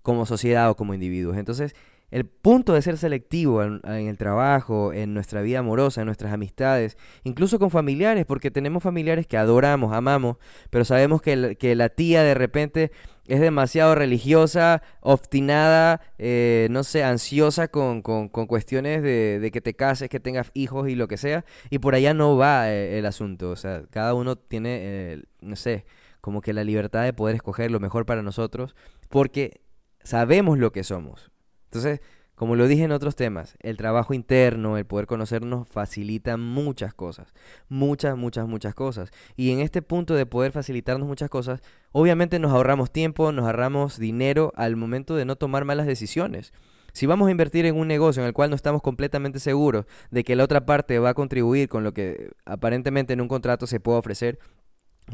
como 0.00 0.24
sociedad 0.24 0.70
o 0.70 0.76
como 0.76 0.94
individuos. 0.94 1.36
Entonces, 1.36 1.74
el 2.10 2.26
punto 2.26 2.74
de 2.74 2.82
ser 2.82 2.96
selectivo 2.96 3.62
en, 3.62 3.80
el 3.84 4.16
trabajo, 4.16 4.92
en 4.92 5.14
nuestra 5.14 5.42
vida 5.42 5.58
amorosa, 5.58 6.02
en 6.02 6.06
nuestras 6.06 6.32
amistades, 6.32 6.96
incluso 7.24 7.58
con 7.58 7.70
familiares, 7.70 8.24
porque 8.24 8.50
tenemos 8.50 8.82
familiares 8.82 9.26
que 9.26 9.36
adoramos, 9.36 9.92
amamos, 9.92 10.36
pero 10.70 10.84
sabemos 10.84 11.22
que, 11.22 11.56
que 11.56 11.74
la 11.74 11.88
tía 11.88 12.22
de 12.22 12.34
repente 12.34 12.92
es 13.26 13.40
demasiado 13.40 13.94
religiosa, 13.94 14.82
obstinada, 15.00 16.00
eh, 16.18 16.68
no 16.70 16.84
sé, 16.84 17.02
ansiosa 17.02 17.68
con, 17.68 18.02
con, 18.02 18.28
con 18.28 18.46
cuestiones 18.46 19.02
de, 19.02 19.38
de, 19.40 19.50
que 19.50 19.60
te 19.60 19.74
cases, 19.74 20.08
que 20.08 20.20
tengas 20.20 20.50
hijos 20.54 20.88
y 20.88 20.94
lo 20.94 21.08
que 21.08 21.16
sea, 21.16 21.44
y 21.70 21.78
por 21.78 21.94
allá 21.94 22.14
no 22.14 22.36
va 22.36 22.70
eh, 22.70 22.98
el 22.98 23.06
asunto, 23.06 23.50
o 23.50 23.56
sea, 23.56 23.84
cada 23.90 24.14
uno 24.14 24.36
tiene, 24.36 24.78
eh, 24.82 25.22
no 25.40 25.56
sé, 25.56 25.86
como 26.20 26.42
que 26.42 26.52
la 26.52 26.64
libertad 26.64 27.04
de 27.04 27.12
poder 27.12 27.36
escoger 27.36 27.70
lo 27.70 27.80
mejor 27.80 28.06
para 28.06 28.22
nosotros, 28.22 28.76
porque 29.08 29.62
sabemos 30.02 30.58
lo 30.58 30.72
que 30.72 30.84
somos. 30.84 31.33
Entonces, 31.74 32.00
como 32.36 32.54
lo 32.54 32.68
dije 32.68 32.84
en 32.84 32.92
otros 32.92 33.16
temas, 33.16 33.56
el 33.60 33.76
trabajo 33.76 34.14
interno, 34.14 34.78
el 34.78 34.86
poder 34.86 35.06
conocernos 35.06 35.68
facilita 35.68 36.36
muchas 36.36 36.94
cosas, 36.94 37.34
muchas, 37.68 38.16
muchas, 38.16 38.46
muchas 38.46 38.76
cosas. 38.76 39.10
Y 39.34 39.50
en 39.50 39.58
este 39.58 39.82
punto 39.82 40.14
de 40.14 40.24
poder 40.24 40.52
facilitarnos 40.52 41.08
muchas 41.08 41.30
cosas, 41.30 41.62
obviamente 41.90 42.38
nos 42.38 42.52
ahorramos 42.52 42.92
tiempo, 42.92 43.32
nos 43.32 43.46
ahorramos 43.46 43.98
dinero 43.98 44.52
al 44.54 44.76
momento 44.76 45.16
de 45.16 45.24
no 45.24 45.34
tomar 45.34 45.64
malas 45.64 45.86
decisiones. 45.86 46.52
Si 46.92 47.06
vamos 47.06 47.26
a 47.26 47.32
invertir 47.32 47.66
en 47.66 47.76
un 47.76 47.88
negocio 47.88 48.22
en 48.22 48.28
el 48.28 48.34
cual 48.34 48.50
no 48.50 48.56
estamos 48.56 48.80
completamente 48.80 49.40
seguros 49.40 49.86
de 50.12 50.22
que 50.22 50.36
la 50.36 50.44
otra 50.44 50.64
parte 50.64 51.00
va 51.00 51.10
a 51.10 51.14
contribuir 51.14 51.68
con 51.68 51.82
lo 51.82 51.92
que 51.92 52.30
aparentemente 52.44 53.14
en 53.14 53.20
un 53.20 53.26
contrato 53.26 53.66
se 53.66 53.80
puede 53.80 53.98
ofrecer, 53.98 54.38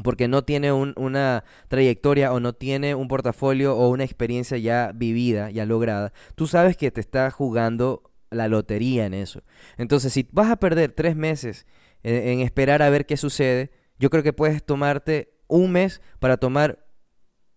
porque 0.03 0.27
no 0.27 0.43
tiene 0.43 0.71
una 0.71 1.43
trayectoria 1.67 2.31
o 2.31 2.39
no 2.39 2.53
tiene 2.53 2.95
un 2.95 3.07
portafolio 3.07 3.75
o 3.75 3.89
una 3.89 4.03
experiencia 4.03 4.57
ya 4.57 4.91
vivida, 4.95 5.49
ya 5.51 5.65
lograda, 5.65 6.13
tú 6.35 6.47
sabes 6.47 6.77
que 6.77 6.91
te 6.91 7.01
está 7.01 7.29
jugando 7.31 8.03
la 8.29 8.47
lotería 8.47 9.05
en 9.05 9.13
eso. 9.13 9.43
Entonces, 9.77 10.13
si 10.13 10.27
vas 10.31 10.49
a 10.49 10.55
perder 10.55 10.93
tres 10.93 11.15
meses 11.15 11.65
en, 12.03 12.15
en 12.15 12.39
esperar 12.39 12.81
a 12.81 12.89
ver 12.89 13.05
qué 13.05 13.17
sucede, 13.17 13.71
yo 13.99 14.09
creo 14.09 14.23
que 14.23 14.33
puedes 14.33 14.63
tomarte 14.63 15.33
un 15.47 15.71
mes 15.71 16.01
para 16.19 16.37
tomar 16.37 16.79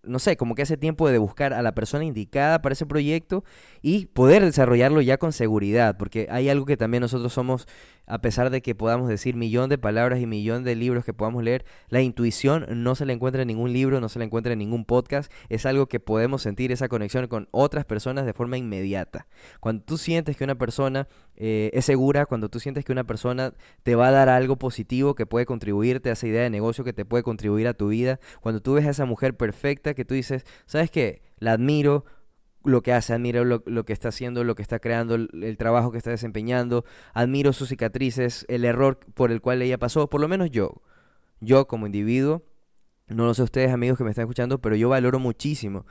no 0.07 0.19
sé, 0.19 0.37
como 0.37 0.55
que 0.55 0.63
hace 0.63 0.77
tiempo 0.77 1.09
de 1.09 1.19
buscar 1.19 1.53
a 1.53 1.63
la 1.63 1.75
persona 1.75 2.05
indicada 2.05 2.63
para 2.63 2.73
ese 2.73 2.87
proyecto 2.87 3.45
y 3.83 4.07
poder 4.07 4.45
desarrollarlo 4.45 5.01
ya 5.01 5.19
con 5.19 5.33
seguridad, 5.33 5.97
porque 5.97 6.29
hay 6.31 6.49
algo 6.49 6.67
que 6.67 6.77
también 6.77 7.01
nosotros 7.01 7.33
somos, 7.33 7.67
a 8.07 8.21
pesar 8.21 8.51
de 8.51 8.63
que 8.63 8.75
podamos 8.75 9.09
decir 9.09 9.37
millón 9.37 9.69
de 9.69 9.79
palabras 9.79 10.21
y 10.21 10.27
millón 10.27 10.65
de 10.65 10.75
libros 10.75 11.05
que 11.05 11.15
podamos 11.15 11.43
leer, 11.43 11.65
la 11.89 12.01
intuición 12.01 12.67
no 12.71 12.95
se 12.95 13.07
la 13.07 13.13
encuentra 13.13 13.43
en 13.43 13.49
ningún 13.49 13.73
libro, 13.73 14.01
no 14.01 14.09
se 14.09 14.19
la 14.19 14.25
encuentra 14.25 14.53
en 14.53 14.59
ningún 14.59 14.85
podcast, 14.85 15.33
es 15.49 15.67
algo 15.67 15.87
que 15.87 16.01
podemos 16.01 16.43
sentir 16.43 16.73
esa 16.73 16.89
conexión 16.89 17.27
con 17.29 17.49
otras 17.51 17.85
personas 17.85 18.27
de 18.27 18.33
forma 18.33 18.59
inmediata. 18.59 19.27
Cuando 19.61 19.85
tú 19.85 19.99
sientes 19.99 20.37
que 20.37 20.45
una 20.45 20.57
persona 20.57 21.09
eh, 21.37 21.71
es 21.73 21.85
segura, 21.85 22.27
cuando 22.27 22.49
tú 22.49 22.61
sientes 22.61 22.85
que 22.85 22.93
una 22.93 23.05
persona 23.05 23.55
te 23.83 23.95
va 23.95 24.09
a 24.09 24.13
dar 24.13 24.29
algo 24.29 24.57
positivo 24.57 25.15
que 25.15 25.27
puede 25.27 25.47
contribuirte 25.47 26.11
a 26.11 26.13
esa 26.13 26.27
idea 26.27 26.43
de 26.43 26.51
negocio, 26.51 26.85
que 26.85 26.93
te 26.93 27.05
puede 27.05 27.23
contribuir 27.23 27.69
a 27.69 27.75
tu 27.75 27.89
vida, 27.89 28.21
cuando 28.41 28.61
tú 28.61 28.75
ves 28.75 28.87
a 28.87 28.91
esa 28.91 29.05
mujer 29.05 29.37
perfecta 29.37 29.95
que 29.95 30.05
tú 30.05 30.15
dices, 30.15 30.45
¿sabes 30.67 30.91
qué? 30.91 31.23
La 31.39 31.53
admiro, 31.53 32.05
lo 32.65 32.83
que 32.83 32.93
hace, 32.93 33.13
admiro 33.13 33.45
lo, 33.45 33.85
que 33.85 33.93
está 33.93 34.09
haciendo, 34.09 34.45
lo 34.45 34.55
que 34.55 34.63
está 34.63 34.79
creando, 34.79 35.15
el, 35.15 35.57
trabajo 35.59 35.93
que 35.93 35.99
está 35.99 36.11
desempeñando, 36.11 36.85
admiro 37.13 37.53
sus 37.53 37.69
cicatrices, 37.69 38.45
el 38.49 38.65
error 38.65 38.99
por 39.15 39.31
el 39.31 39.41
cual 39.41 39.63
ella 39.63 39.79
pasó, 39.79 40.09
por 40.09 40.21
lo 40.21 40.29
menos 40.29 40.51
yo, 40.51 40.83
yo 41.41 41.67
como 41.67 41.87
individuo, 41.87 42.43
no 43.09 43.27
lo 43.27 43.35
sé 43.35 43.43
ustedes 43.43 43.73
amigos 43.73 43.99
que 43.99 44.05
me 44.05 44.11
están 44.11 44.25
escuchando, 44.25 44.61
pero 44.61 44.77
yo 44.77 44.89
valoro 44.89 45.19
muchísimo 45.19 45.85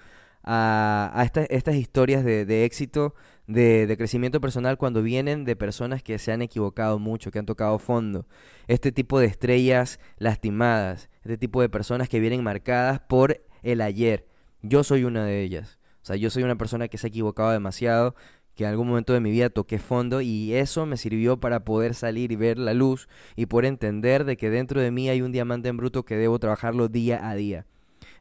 a, 0.43 1.29
estas 1.49 1.75
historias 1.75 2.23
de, 2.23 2.65
éxito, 2.65 3.15
de, 3.47 3.87
de, 3.87 3.97
crecimiento 3.97 4.41
personal 4.41 4.77
cuando 4.77 5.01
vienen 5.01 5.45
de 5.45 5.55
personas 5.55 6.03
que 6.03 6.17
se 6.17 6.31
han 6.31 6.41
equivocado 6.41 6.99
mucho, 6.99 7.31
que 7.31 7.39
han 7.39 7.45
tocado 7.45 7.79
fondo. 7.79 8.27
Este 8.67 8.91
tipo 8.91 9.19
de 9.19 9.27
estrellas 9.27 9.99
lastimadas, 10.17 11.09
este 11.23 11.37
tipo 11.37 11.61
de 11.61 11.69
personas 11.69 12.09
que 12.09 12.19
vienen 12.19 12.43
marcadas 12.43 12.99
por 12.99 13.41
el 13.61 13.81
ayer. 13.81 14.27
Yo 14.61 14.83
soy 14.83 15.03
una 15.03 15.25
de 15.25 15.41
ellas. 15.41 15.79
O 16.03 16.05
sea, 16.05 16.17
yo 16.17 16.29
soy 16.29 16.43
una 16.43 16.57
persona 16.57 16.89
que 16.89 16.97
se 16.97 17.07
ha 17.07 17.09
equivocado 17.09 17.51
demasiado, 17.51 18.13
que 18.55 18.65
en 18.65 18.69
algún 18.69 18.87
momento 18.87 19.13
de 19.13 19.21
mi 19.21 19.31
vida 19.31 19.49
toqué 19.49 19.79
fondo 19.79 20.19
y 20.21 20.53
eso 20.53 20.85
me 20.85 20.97
sirvió 20.97 21.39
para 21.39 21.63
poder 21.63 21.95
salir 21.95 22.31
y 22.33 22.35
ver 22.35 22.59
la 22.59 22.73
luz 22.73 23.07
y 23.37 23.45
poder 23.45 23.65
entender 23.65 24.25
de 24.25 24.37
que 24.37 24.49
dentro 24.49 24.81
de 24.81 24.91
mí 24.91 25.09
hay 25.09 25.21
un 25.21 25.31
diamante 25.31 25.69
en 25.69 25.77
bruto 25.77 26.03
que 26.03 26.17
debo 26.17 26.39
trabajarlo 26.39 26.89
día 26.89 27.27
a 27.27 27.35
día. 27.35 27.65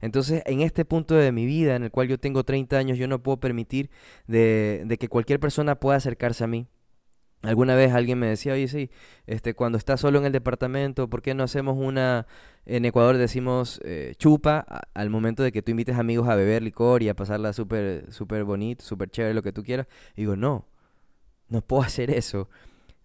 Entonces, 0.00 0.42
en 0.46 0.60
este 0.60 0.84
punto 0.84 1.16
de 1.16 1.32
mi 1.32 1.44
vida, 1.44 1.74
en 1.74 1.82
el 1.82 1.90
cual 1.90 2.08
yo 2.08 2.18
tengo 2.18 2.44
30 2.44 2.78
años, 2.78 2.98
yo 2.98 3.08
no 3.08 3.22
puedo 3.22 3.38
permitir 3.38 3.90
de, 4.26 4.84
de 4.86 4.96
que 4.96 5.08
cualquier 5.08 5.40
persona 5.40 5.74
pueda 5.76 5.96
acercarse 5.96 6.44
a 6.44 6.46
mí. 6.46 6.68
Alguna 7.42 7.74
vez 7.74 7.92
alguien 7.92 8.18
me 8.18 8.28
decía, 8.28 8.52
oye, 8.52 8.68
sí, 8.68 8.90
este, 9.26 9.54
cuando 9.54 9.76
estás 9.76 10.00
solo 10.00 10.18
en 10.20 10.26
el 10.26 10.32
departamento, 10.32 11.08
¿por 11.08 11.22
qué 11.22 11.34
no 11.34 11.42
hacemos 11.42 11.76
una, 11.76 12.26
en 12.66 12.84
Ecuador 12.84 13.18
decimos 13.18 13.80
eh, 13.84 14.14
chupa, 14.16 14.64
al 14.94 15.10
momento 15.10 15.42
de 15.42 15.50
que 15.50 15.60
tú 15.60 15.72
invites 15.72 15.96
amigos 15.98 16.28
a 16.28 16.36
beber 16.36 16.62
licor 16.62 17.02
y 17.02 17.08
a 17.08 17.14
pasarla 17.14 17.52
súper, 17.52 18.12
súper 18.12 18.44
bonito, 18.44 18.84
súper 18.84 19.10
chévere, 19.10 19.34
lo 19.34 19.42
que 19.42 19.52
tú 19.52 19.64
quieras? 19.64 19.88
Y 20.14 20.22
digo, 20.22 20.36
no, 20.36 20.66
no 21.48 21.62
puedo 21.62 21.82
hacer 21.82 22.10
eso 22.10 22.48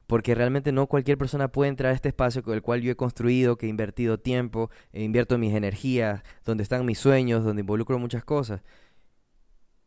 porque 0.08 0.34
realmente 0.34 0.72
no 0.72 0.88
cualquier 0.88 1.18
persona 1.18 1.50
puede 1.50 1.70
entrar 1.70 1.92
a 1.92 1.96
este 1.96 2.08
espacio 2.08 2.42
con 2.42 2.54
el 2.54 2.62
cual 2.62 2.82
yo 2.82 2.92
he 2.92 2.96
construido, 2.96 3.58
que 3.58 3.66
he 3.66 3.70
invertido 3.70 4.18
tiempo, 4.18 4.72
he 4.94 5.04
invierto 5.04 5.38
mis 5.38 5.54
energías, 5.54 6.24
donde 6.46 6.64
están 6.64 6.86
mis 6.86 6.98
sueños, 6.98 7.44
donde 7.44 7.60
involucro 7.62 8.00
muchas 8.00 8.24
cosas. 8.24 8.62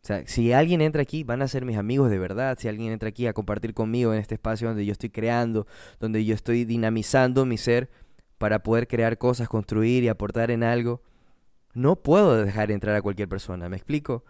O 0.03 0.07
sea, 0.07 0.27
si 0.27 0.53
alguien 0.53 0.81
entra 0.81 1.03
aquí, 1.03 1.25
van 1.25 1.43
a 1.43 1.49
ser 1.49 1.65
mis 1.65 1.77
amigos 1.77 2.11
de 2.11 2.19
verdad. 2.19 2.57
Si 2.59 2.69
alguien 2.69 2.93
entra 2.93 3.11
aquí 3.11 3.27
a 3.27 3.35
compartir 3.35 3.75
conmigo 3.75 4.15
en 4.15 4.21
este 4.21 4.35
espacio 4.35 4.69
donde 4.69 4.87
yo 4.87 4.93
estoy 4.93 5.11
creando, 5.11 5.67
donde 5.99 6.25
yo 6.25 6.35
estoy 6.35 6.65
dinamizando 6.65 7.45
mi 7.45 7.59
ser 7.59 7.91
para 8.39 8.63
poder 8.63 8.89
crear 8.89 9.19
cosas, 9.19 9.49
construir 9.49 10.03
y 10.03 10.09
aportar 10.09 10.51
en 10.51 10.63
algo, 10.63 11.03
no 11.75 11.97
puedo 11.97 12.43
dejar 12.43 12.71
entrar 12.71 12.97
a 12.97 13.03
cualquier 13.03 13.29
persona. 13.29 13.69
¿Me 13.69 13.77
explico? 13.77 14.25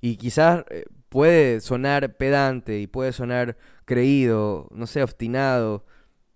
Y 0.00 0.16
quizás 0.16 0.64
eh, 0.70 0.84
puede 1.08 1.60
sonar 1.60 2.16
pedante 2.16 2.78
y 2.78 2.86
puede 2.86 3.12
sonar 3.12 3.56
creído, 3.84 4.68
no 4.70 4.86
sé, 4.86 5.02
obstinado, 5.02 5.84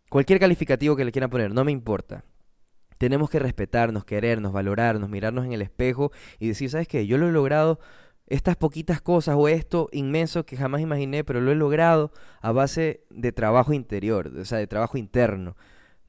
cualquier 0.09 0.41
calificativo 0.41 0.97
que 0.97 1.05
le 1.05 1.13
quieran 1.13 1.31
poner, 1.31 1.53
no 1.55 1.65
me 1.65 1.73
importa. 1.73 2.25
Tenemos 2.99 3.31
que 3.31 3.39
respetarnos, 3.39 4.05
querernos, 4.05 4.53
valorarnos, 4.53 5.09
mirarnos 5.09 5.47
en 5.47 5.53
el 5.53 5.63
espejo 5.63 6.13
y 6.39 6.49
decir, 6.49 6.69
¿sabes 6.69 6.89
qué? 6.89 7.07
Yo 7.07 7.17
lo 7.17 7.29
he 7.29 7.33
logrado 7.33 7.81
estas 8.31 8.57
poquitas 8.57 9.03
cosas 9.03 9.37
o 9.37 9.49
esto 9.49 9.89
inmenso 9.93 10.47
que 10.47 10.57
jamás 10.57 10.81
imaginé, 10.81 11.25
pero 11.25 11.41
lo 11.41 11.51
he 11.51 11.57
logrado 11.57 12.13
a 12.41 12.53
base 12.53 13.05
de 13.11 13.33
trabajo 13.33 13.75
interior, 13.75 14.33
o 14.41 14.45
sea, 14.45 14.59
de 14.59 14.67
trabajo 14.67 14.97
interno 14.97 15.57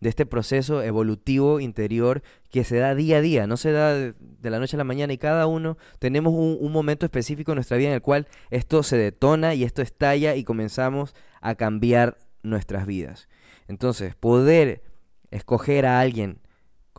de 0.01 0.09
este 0.09 0.25
proceso 0.25 0.81
evolutivo 0.81 1.59
interior 1.59 2.23
que 2.49 2.63
se 2.63 2.77
da 2.77 2.95
día 2.95 3.17
a 3.17 3.21
día, 3.21 3.47
no 3.47 3.55
se 3.55 3.71
da 3.71 3.93
de, 3.93 4.13
la 4.49 4.59
noche 4.59 4.75
a 4.75 4.79
la 4.79 4.83
mañana 4.83 5.13
y 5.13 5.17
cada 5.19 5.45
uno 5.45 5.77
tenemos 5.99 6.33
un, 6.33 6.71
momento 6.71 7.05
específico 7.05 7.51
en 7.51 7.57
nuestra 7.57 7.77
vida 7.77 7.89
en 7.89 7.95
el 7.95 8.01
cual 8.01 8.27
esto 8.49 8.81
se 8.81 8.97
detona 8.97 9.53
y 9.53 9.63
esto 9.63 9.83
estalla 9.83 10.35
y 10.35 10.43
comenzamos 10.43 11.15
a 11.39 11.53
cambiar 11.53 12.17
nuestras 12.41 12.87
vidas. 12.87 13.29
Entonces, 13.67 14.15
poder 14.15 14.81
escoger 15.29 15.85
a 15.85 15.99
alguien 15.99 16.40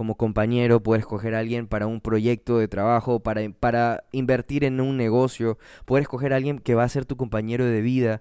como 0.03 0.17
compañero, 0.17 0.83
poder 0.83 0.99
escoger 0.99 1.33
a 1.37 1.39
alguien 1.39 1.69
para 1.69 1.87
un 1.87 2.01
proyecto 2.01 2.59
de 2.59 2.67
trabajo, 2.67 3.21
para, 3.21 3.41
para 3.51 4.03
invertir 4.11 4.65
en 4.65 4.81
un 4.81 4.97
negocio, 4.97 5.59
poder 5.85 6.03
escoger 6.03 6.33
a 6.33 6.37
alguien 6.39 6.59
que 6.59 6.75
va 6.75 6.83
a 6.83 6.89
ser 6.89 7.05
tu 7.05 7.17
compañero 7.17 7.65
de 7.65 7.81
vida, 7.83 8.21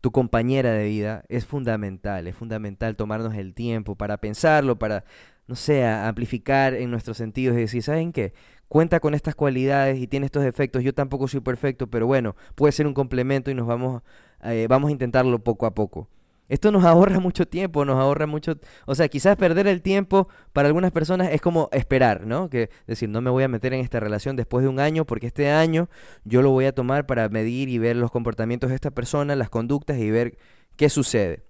tu 0.00 0.10
compañera 0.10 0.72
de 0.72 0.88
vida, 0.88 1.22
es 1.28 1.46
fundamental, 1.46 2.26
es 2.26 2.34
fundamental 2.34 2.96
tomarnos 2.96 3.36
el 3.36 3.54
tiempo 3.54 3.94
para 3.94 4.16
pensarlo, 4.16 4.76
para, 4.76 5.04
no 5.46 5.54
sé, 5.54 5.86
amplificar 5.86 6.74
en 6.74 6.90
nuestros 6.90 7.16
sentidos 7.16 7.56
y 7.56 7.60
decir, 7.60 7.84
¿saben 7.84 8.10
qué? 8.10 8.34
Cuenta 8.66 8.98
con 8.98 9.14
estas 9.14 9.36
cualidades 9.36 10.00
y 10.00 10.08
tiene 10.08 10.26
estos 10.26 10.42
defectos, 10.42 10.82
yo 10.82 10.94
tampoco 10.94 11.28
soy 11.28 11.42
perfecto, 11.42 11.86
pero 11.86 12.08
bueno, 12.08 12.34
puede 12.56 12.72
ser 12.72 12.88
un 12.88 12.94
complemento 12.94 13.52
y 13.52 13.54
nos 13.54 13.68
vamos, 13.68 14.02
eh, 14.42 14.66
vamos 14.68 14.88
a 14.88 14.92
intentarlo 14.92 15.38
poco 15.44 15.66
a 15.66 15.74
poco. 15.74 16.08
Esto 16.48 16.70
nos 16.70 16.84
ahorra 16.84 17.20
mucho 17.20 17.46
tiempo, 17.46 17.84
nos 17.84 17.96
ahorra 17.96 18.26
mucho... 18.26 18.58
O 18.86 18.94
sea, 18.94 19.08
quizás 19.08 19.36
perder 19.36 19.66
el 19.66 19.82
tiempo 19.82 20.28
para 20.52 20.68
algunas 20.68 20.92
personas 20.92 21.32
es 21.32 21.40
como 21.40 21.68
esperar, 21.72 22.26
¿no? 22.26 22.48
Que 22.50 22.70
decir, 22.86 23.08
no 23.08 23.20
me 23.20 23.30
voy 23.30 23.44
a 23.44 23.48
meter 23.48 23.72
en 23.72 23.80
esta 23.80 24.00
relación 24.00 24.36
después 24.36 24.62
de 24.62 24.68
un 24.68 24.80
año 24.80 25.04
porque 25.04 25.26
este 25.26 25.50
año 25.50 25.88
yo 26.24 26.42
lo 26.42 26.50
voy 26.50 26.66
a 26.66 26.74
tomar 26.74 27.06
para 27.06 27.28
medir 27.28 27.68
y 27.68 27.78
ver 27.78 27.96
los 27.96 28.10
comportamientos 28.10 28.70
de 28.70 28.76
esta 28.76 28.90
persona, 28.90 29.36
las 29.36 29.50
conductas 29.50 29.98
y 29.98 30.10
ver 30.10 30.36
qué 30.76 30.88
sucede. 30.88 31.44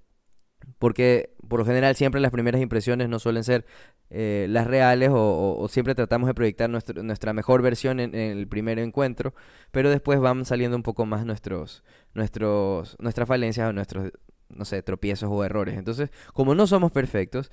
Porque 0.78 1.34
por 1.48 1.60
lo 1.60 1.66
general 1.66 1.94
siempre 1.94 2.20
las 2.20 2.30
primeras 2.30 2.60
impresiones 2.60 3.08
no 3.08 3.18
suelen 3.18 3.44
ser 3.44 3.64
eh, 4.10 4.46
las 4.48 4.66
reales 4.66 5.10
o, 5.12 5.66
siempre 5.68 5.94
tratamos 5.94 6.26
de 6.26 6.34
proyectar 6.34 6.70
nuestra 6.70 7.32
mejor 7.32 7.62
versión 7.62 8.00
en, 8.00 8.14
el 8.14 8.48
primer 8.48 8.78
encuentro, 8.78 9.34
pero 9.70 9.90
después 9.90 10.20
van 10.20 10.44
saliendo 10.44 10.76
un 10.76 10.82
poco 10.82 11.06
más 11.06 11.26
nuestros, 11.26 11.84
nuestros, 12.14 12.96
nuestras 13.00 13.28
falencias 13.28 13.68
o 13.68 13.72
nuestros 13.72 14.12
no 14.48 14.64
sé, 14.64 14.82
tropiezos 14.82 15.30
o 15.32 15.44
errores. 15.44 15.76
Entonces, 15.76 16.10
como 16.32 16.54
no 16.54 16.66
somos 16.66 16.92
perfectos, 16.92 17.50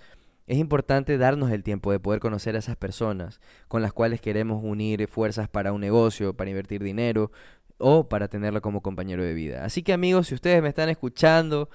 es 0.47 0.57
importante 0.57 1.17
darnos 1.17 1.51
el 1.51 1.63
tiempo 1.63 1.91
de 1.91 1.99
poder 1.99 2.19
conocer 2.19 2.55
a 2.55 2.59
esas 2.59 2.75
personas 2.75 3.39
con 3.67 3.81
las 3.81 3.93
cuales 3.93 4.21
queremos 4.21 4.61
unir 4.63 5.07
fuerzas 5.07 5.47
para 5.47 5.71
un 5.73 5.81
negocio, 5.81 6.35
para 6.35 6.49
invertir 6.49 6.83
dinero 6.83 7.31
o 7.77 8.09
para 8.09 8.27
tenerlo 8.27 8.61
como 8.61 8.81
compañero 8.81 9.23
de 9.23 9.33
vida. 9.33 9.63
Así 9.63 9.83
que 9.83 9.93
amigos, 9.93 10.27
si 10.27 10.35
ustedes 10.35 10.61
me 10.61 10.69
están 10.69 10.89
escuchando, 10.89 11.69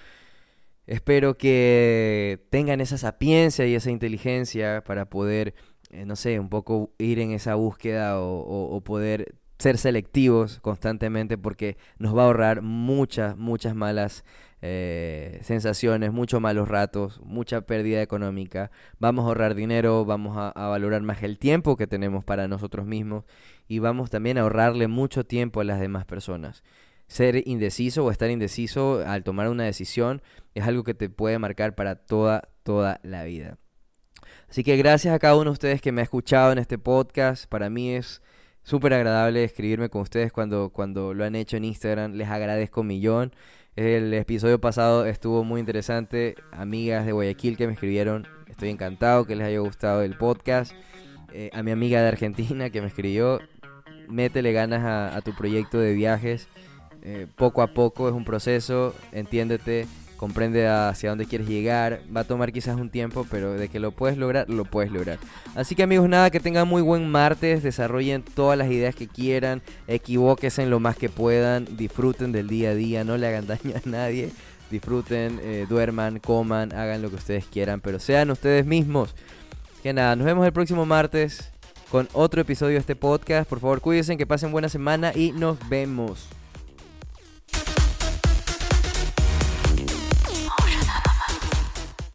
espero 0.86 1.36
que 1.36 2.46
tengan 2.50 2.80
esa 2.80 2.98
sapiencia 2.98 3.66
y 3.66 3.74
esa 3.74 3.90
inteligencia 3.90 4.82
para 4.84 5.08
poder, 5.08 5.54
eh, 5.90 6.04
no 6.04 6.16
sé, 6.16 6.38
un 6.40 6.48
poco 6.48 6.92
ir 6.98 7.18
en 7.20 7.32
esa 7.32 7.54
búsqueda 7.54 8.20
o 8.20 8.80
poder 8.84 9.36
ser 9.58 9.78
selectivos 9.78 10.60
constantemente 10.60 11.38
porque 11.38 11.76
nos 11.98 12.16
va 12.16 12.22
a 12.22 12.26
ahorrar 12.26 12.62
muchas, 12.62 13.36
muchas 13.36 13.74
malas 13.74 14.24
eh, 14.62 15.38
sensaciones, 15.42 16.12
muchos 16.12 16.40
malos 16.40 16.68
ratos, 16.68 17.20
mucha 17.22 17.60
pérdida 17.62 18.00
económica. 18.00 18.70
Vamos 18.98 19.24
a 19.24 19.28
ahorrar 19.28 19.54
dinero, 19.54 20.04
vamos 20.04 20.36
a, 20.36 20.52
valorar 20.68 21.02
más 21.02 21.22
el 21.22 21.38
tiempo 21.38 21.76
que 21.76 21.86
tenemos 21.86 22.24
para 22.24 22.48
nosotros 22.48 22.86
mismos 22.86 23.24
y 23.68 23.80
vamos 23.80 24.10
también 24.10 24.38
a 24.38 24.42
ahorrarle 24.42 24.88
mucho 24.88 25.24
tiempo 25.24 25.60
a 25.60 25.64
las 25.64 25.80
demás 25.80 26.06
personas. 26.06 26.62
Ser 27.06 27.46
indeciso 27.46 28.04
o 28.04 28.10
estar 28.10 28.30
indeciso 28.30 29.04
al 29.06 29.22
tomar 29.24 29.48
una 29.48 29.64
decisión 29.64 30.22
es 30.54 30.64
algo 30.64 30.84
que 30.84 30.94
te 30.94 31.08
puede 31.08 31.38
marcar 31.38 31.74
para 31.74 31.96
toda, 31.96 32.48
toda 32.62 32.98
la 33.02 33.24
vida. 33.24 33.58
Así 34.48 34.64
que 34.64 34.76
gracias 34.76 35.14
a 35.14 35.18
cada 35.18 35.36
uno 35.36 35.44
de 35.44 35.50
ustedes 35.50 35.80
que 35.80 35.92
me 35.92 36.00
ha 36.00 36.04
escuchado 36.04 36.52
en 36.52 36.58
este 36.58 36.78
podcast. 36.78 37.46
Para 37.46 37.70
mí 37.70 37.90
es 37.92 38.22
súper 38.62 38.94
agradable 38.94 39.44
escribirme 39.44 39.90
con 39.90 40.02
ustedes 40.02 40.32
cuando, 40.32 40.70
cuando 40.70 41.14
lo 41.14 41.24
han 41.24 41.34
hecho 41.34 41.56
en 41.56 41.64
Instagram. 41.64 42.14
Les 42.14 42.28
agradezco 42.28 42.80
un 42.80 42.88
millón. 42.88 43.32
El 43.76 44.14
episodio 44.14 44.58
pasado 44.58 45.04
estuvo 45.04 45.44
muy 45.44 45.60
interesante. 45.60 46.34
Amigas 46.50 47.04
de 47.04 47.12
Guayaquil 47.12 47.58
que 47.58 47.66
me 47.66 47.74
escribieron. 47.74 48.26
Estoy 48.46 48.70
encantado 48.70 49.26
que 49.26 49.36
les 49.36 49.46
haya 49.46 49.58
gustado 49.58 50.00
el 50.00 50.16
podcast. 50.16 50.72
Eh, 51.30 51.50
a 51.52 51.62
mi 51.62 51.72
amiga 51.72 52.00
de 52.00 52.08
Argentina 52.08 52.70
que 52.70 52.80
me 52.80 52.86
escribió. 52.86 53.38
Métele 54.08 54.54
ganas 54.54 55.14
a, 55.14 55.20
tu 55.20 55.34
proyecto 55.34 55.78
de 55.78 55.92
viajes. 55.92 56.48
Eh, 57.02 57.26
poco 57.36 57.60
a 57.60 57.66
poco 57.66 58.08
es 58.08 58.14
un 58.14 58.24
proceso. 58.24 58.94
Entiéndete 59.12 59.86
comprende 60.16 60.66
hacia 60.66 61.10
dónde 61.10 61.26
quieres 61.26 61.48
llegar. 61.48 62.00
Va 62.14 62.20
a 62.20 62.24
tomar 62.24 62.52
quizás 62.52 62.76
un 62.76 62.90
tiempo, 62.90 63.26
pero 63.30 63.52
de 63.52 63.68
que 63.68 63.80
lo 63.80 63.92
puedes 63.92 64.18
lograr, 64.18 64.48
lo 64.48 64.64
puedes 64.64 64.90
lograr. 64.90 65.18
Así 65.54 65.74
que 65.74 65.82
amigos, 65.82 66.08
nada, 66.08 66.30
que 66.30 66.40
tengan 66.40 66.66
muy 66.68 66.82
buen 66.82 67.08
martes, 67.08 67.62
desarrollen 67.62 68.22
todas 68.22 68.58
las 68.58 68.70
ideas 68.70 68.94
que 68.94 69.08
quieran, 69.08 69.62
equivóquense 69.86 70.62
en 70.62 70.70
lo 70.70 70.80
más 70.80 70.96
que 70.96 71.08
puedan, 71.08 71.76
disfruten 71.76 72.32
del 72.32 72.48
día 72.48 72.70
a 72.70 72.74
día, 72.74 73.04
no 73.04 73.16
le 73.16 73.26
hagan 73.26 73.46
daño 73.46 73.74
a 73.76 73.88
nadie. 73.88 74.30
Disfruten, 74.70 75.38
eh, 75.42 75.66
duerman, 75.68 76.18
coman, 76.18 76.72
hagan 76.72 77.00
lo 77.00 77.08
que 77.08 77.16
ustedes 77.16 77.44
quieran, 77.44 77.80
pero 77.80 78.00
sean 78.00 78.30
ustedes 78.32 78.66
mismos. 78.66 79.14
Que 79.82 79.92
nada, 79.92 80.16
nos 80.16 80.26
vemos 80.26 80.44
el 80.44 80.52
próximo 80.52 80.84
martes 80.86 81.52
con 81.90 82.08
otro 82.12 82.40
episodio 82.40 82.72
de 82.72 82.80
este 82.80 82.96
podcast. 82.96 83.48
Por 83.48 83.60
favor, 83.60 83.80
cuídense, 83.80 84.16
que 84.16 84.26
pasen 84.26 84.50
buena 84.50 84.68
semana 84.68 85.12
y 85.14 85.30
nos 85.30 85.56
vemos. 85.68 86.26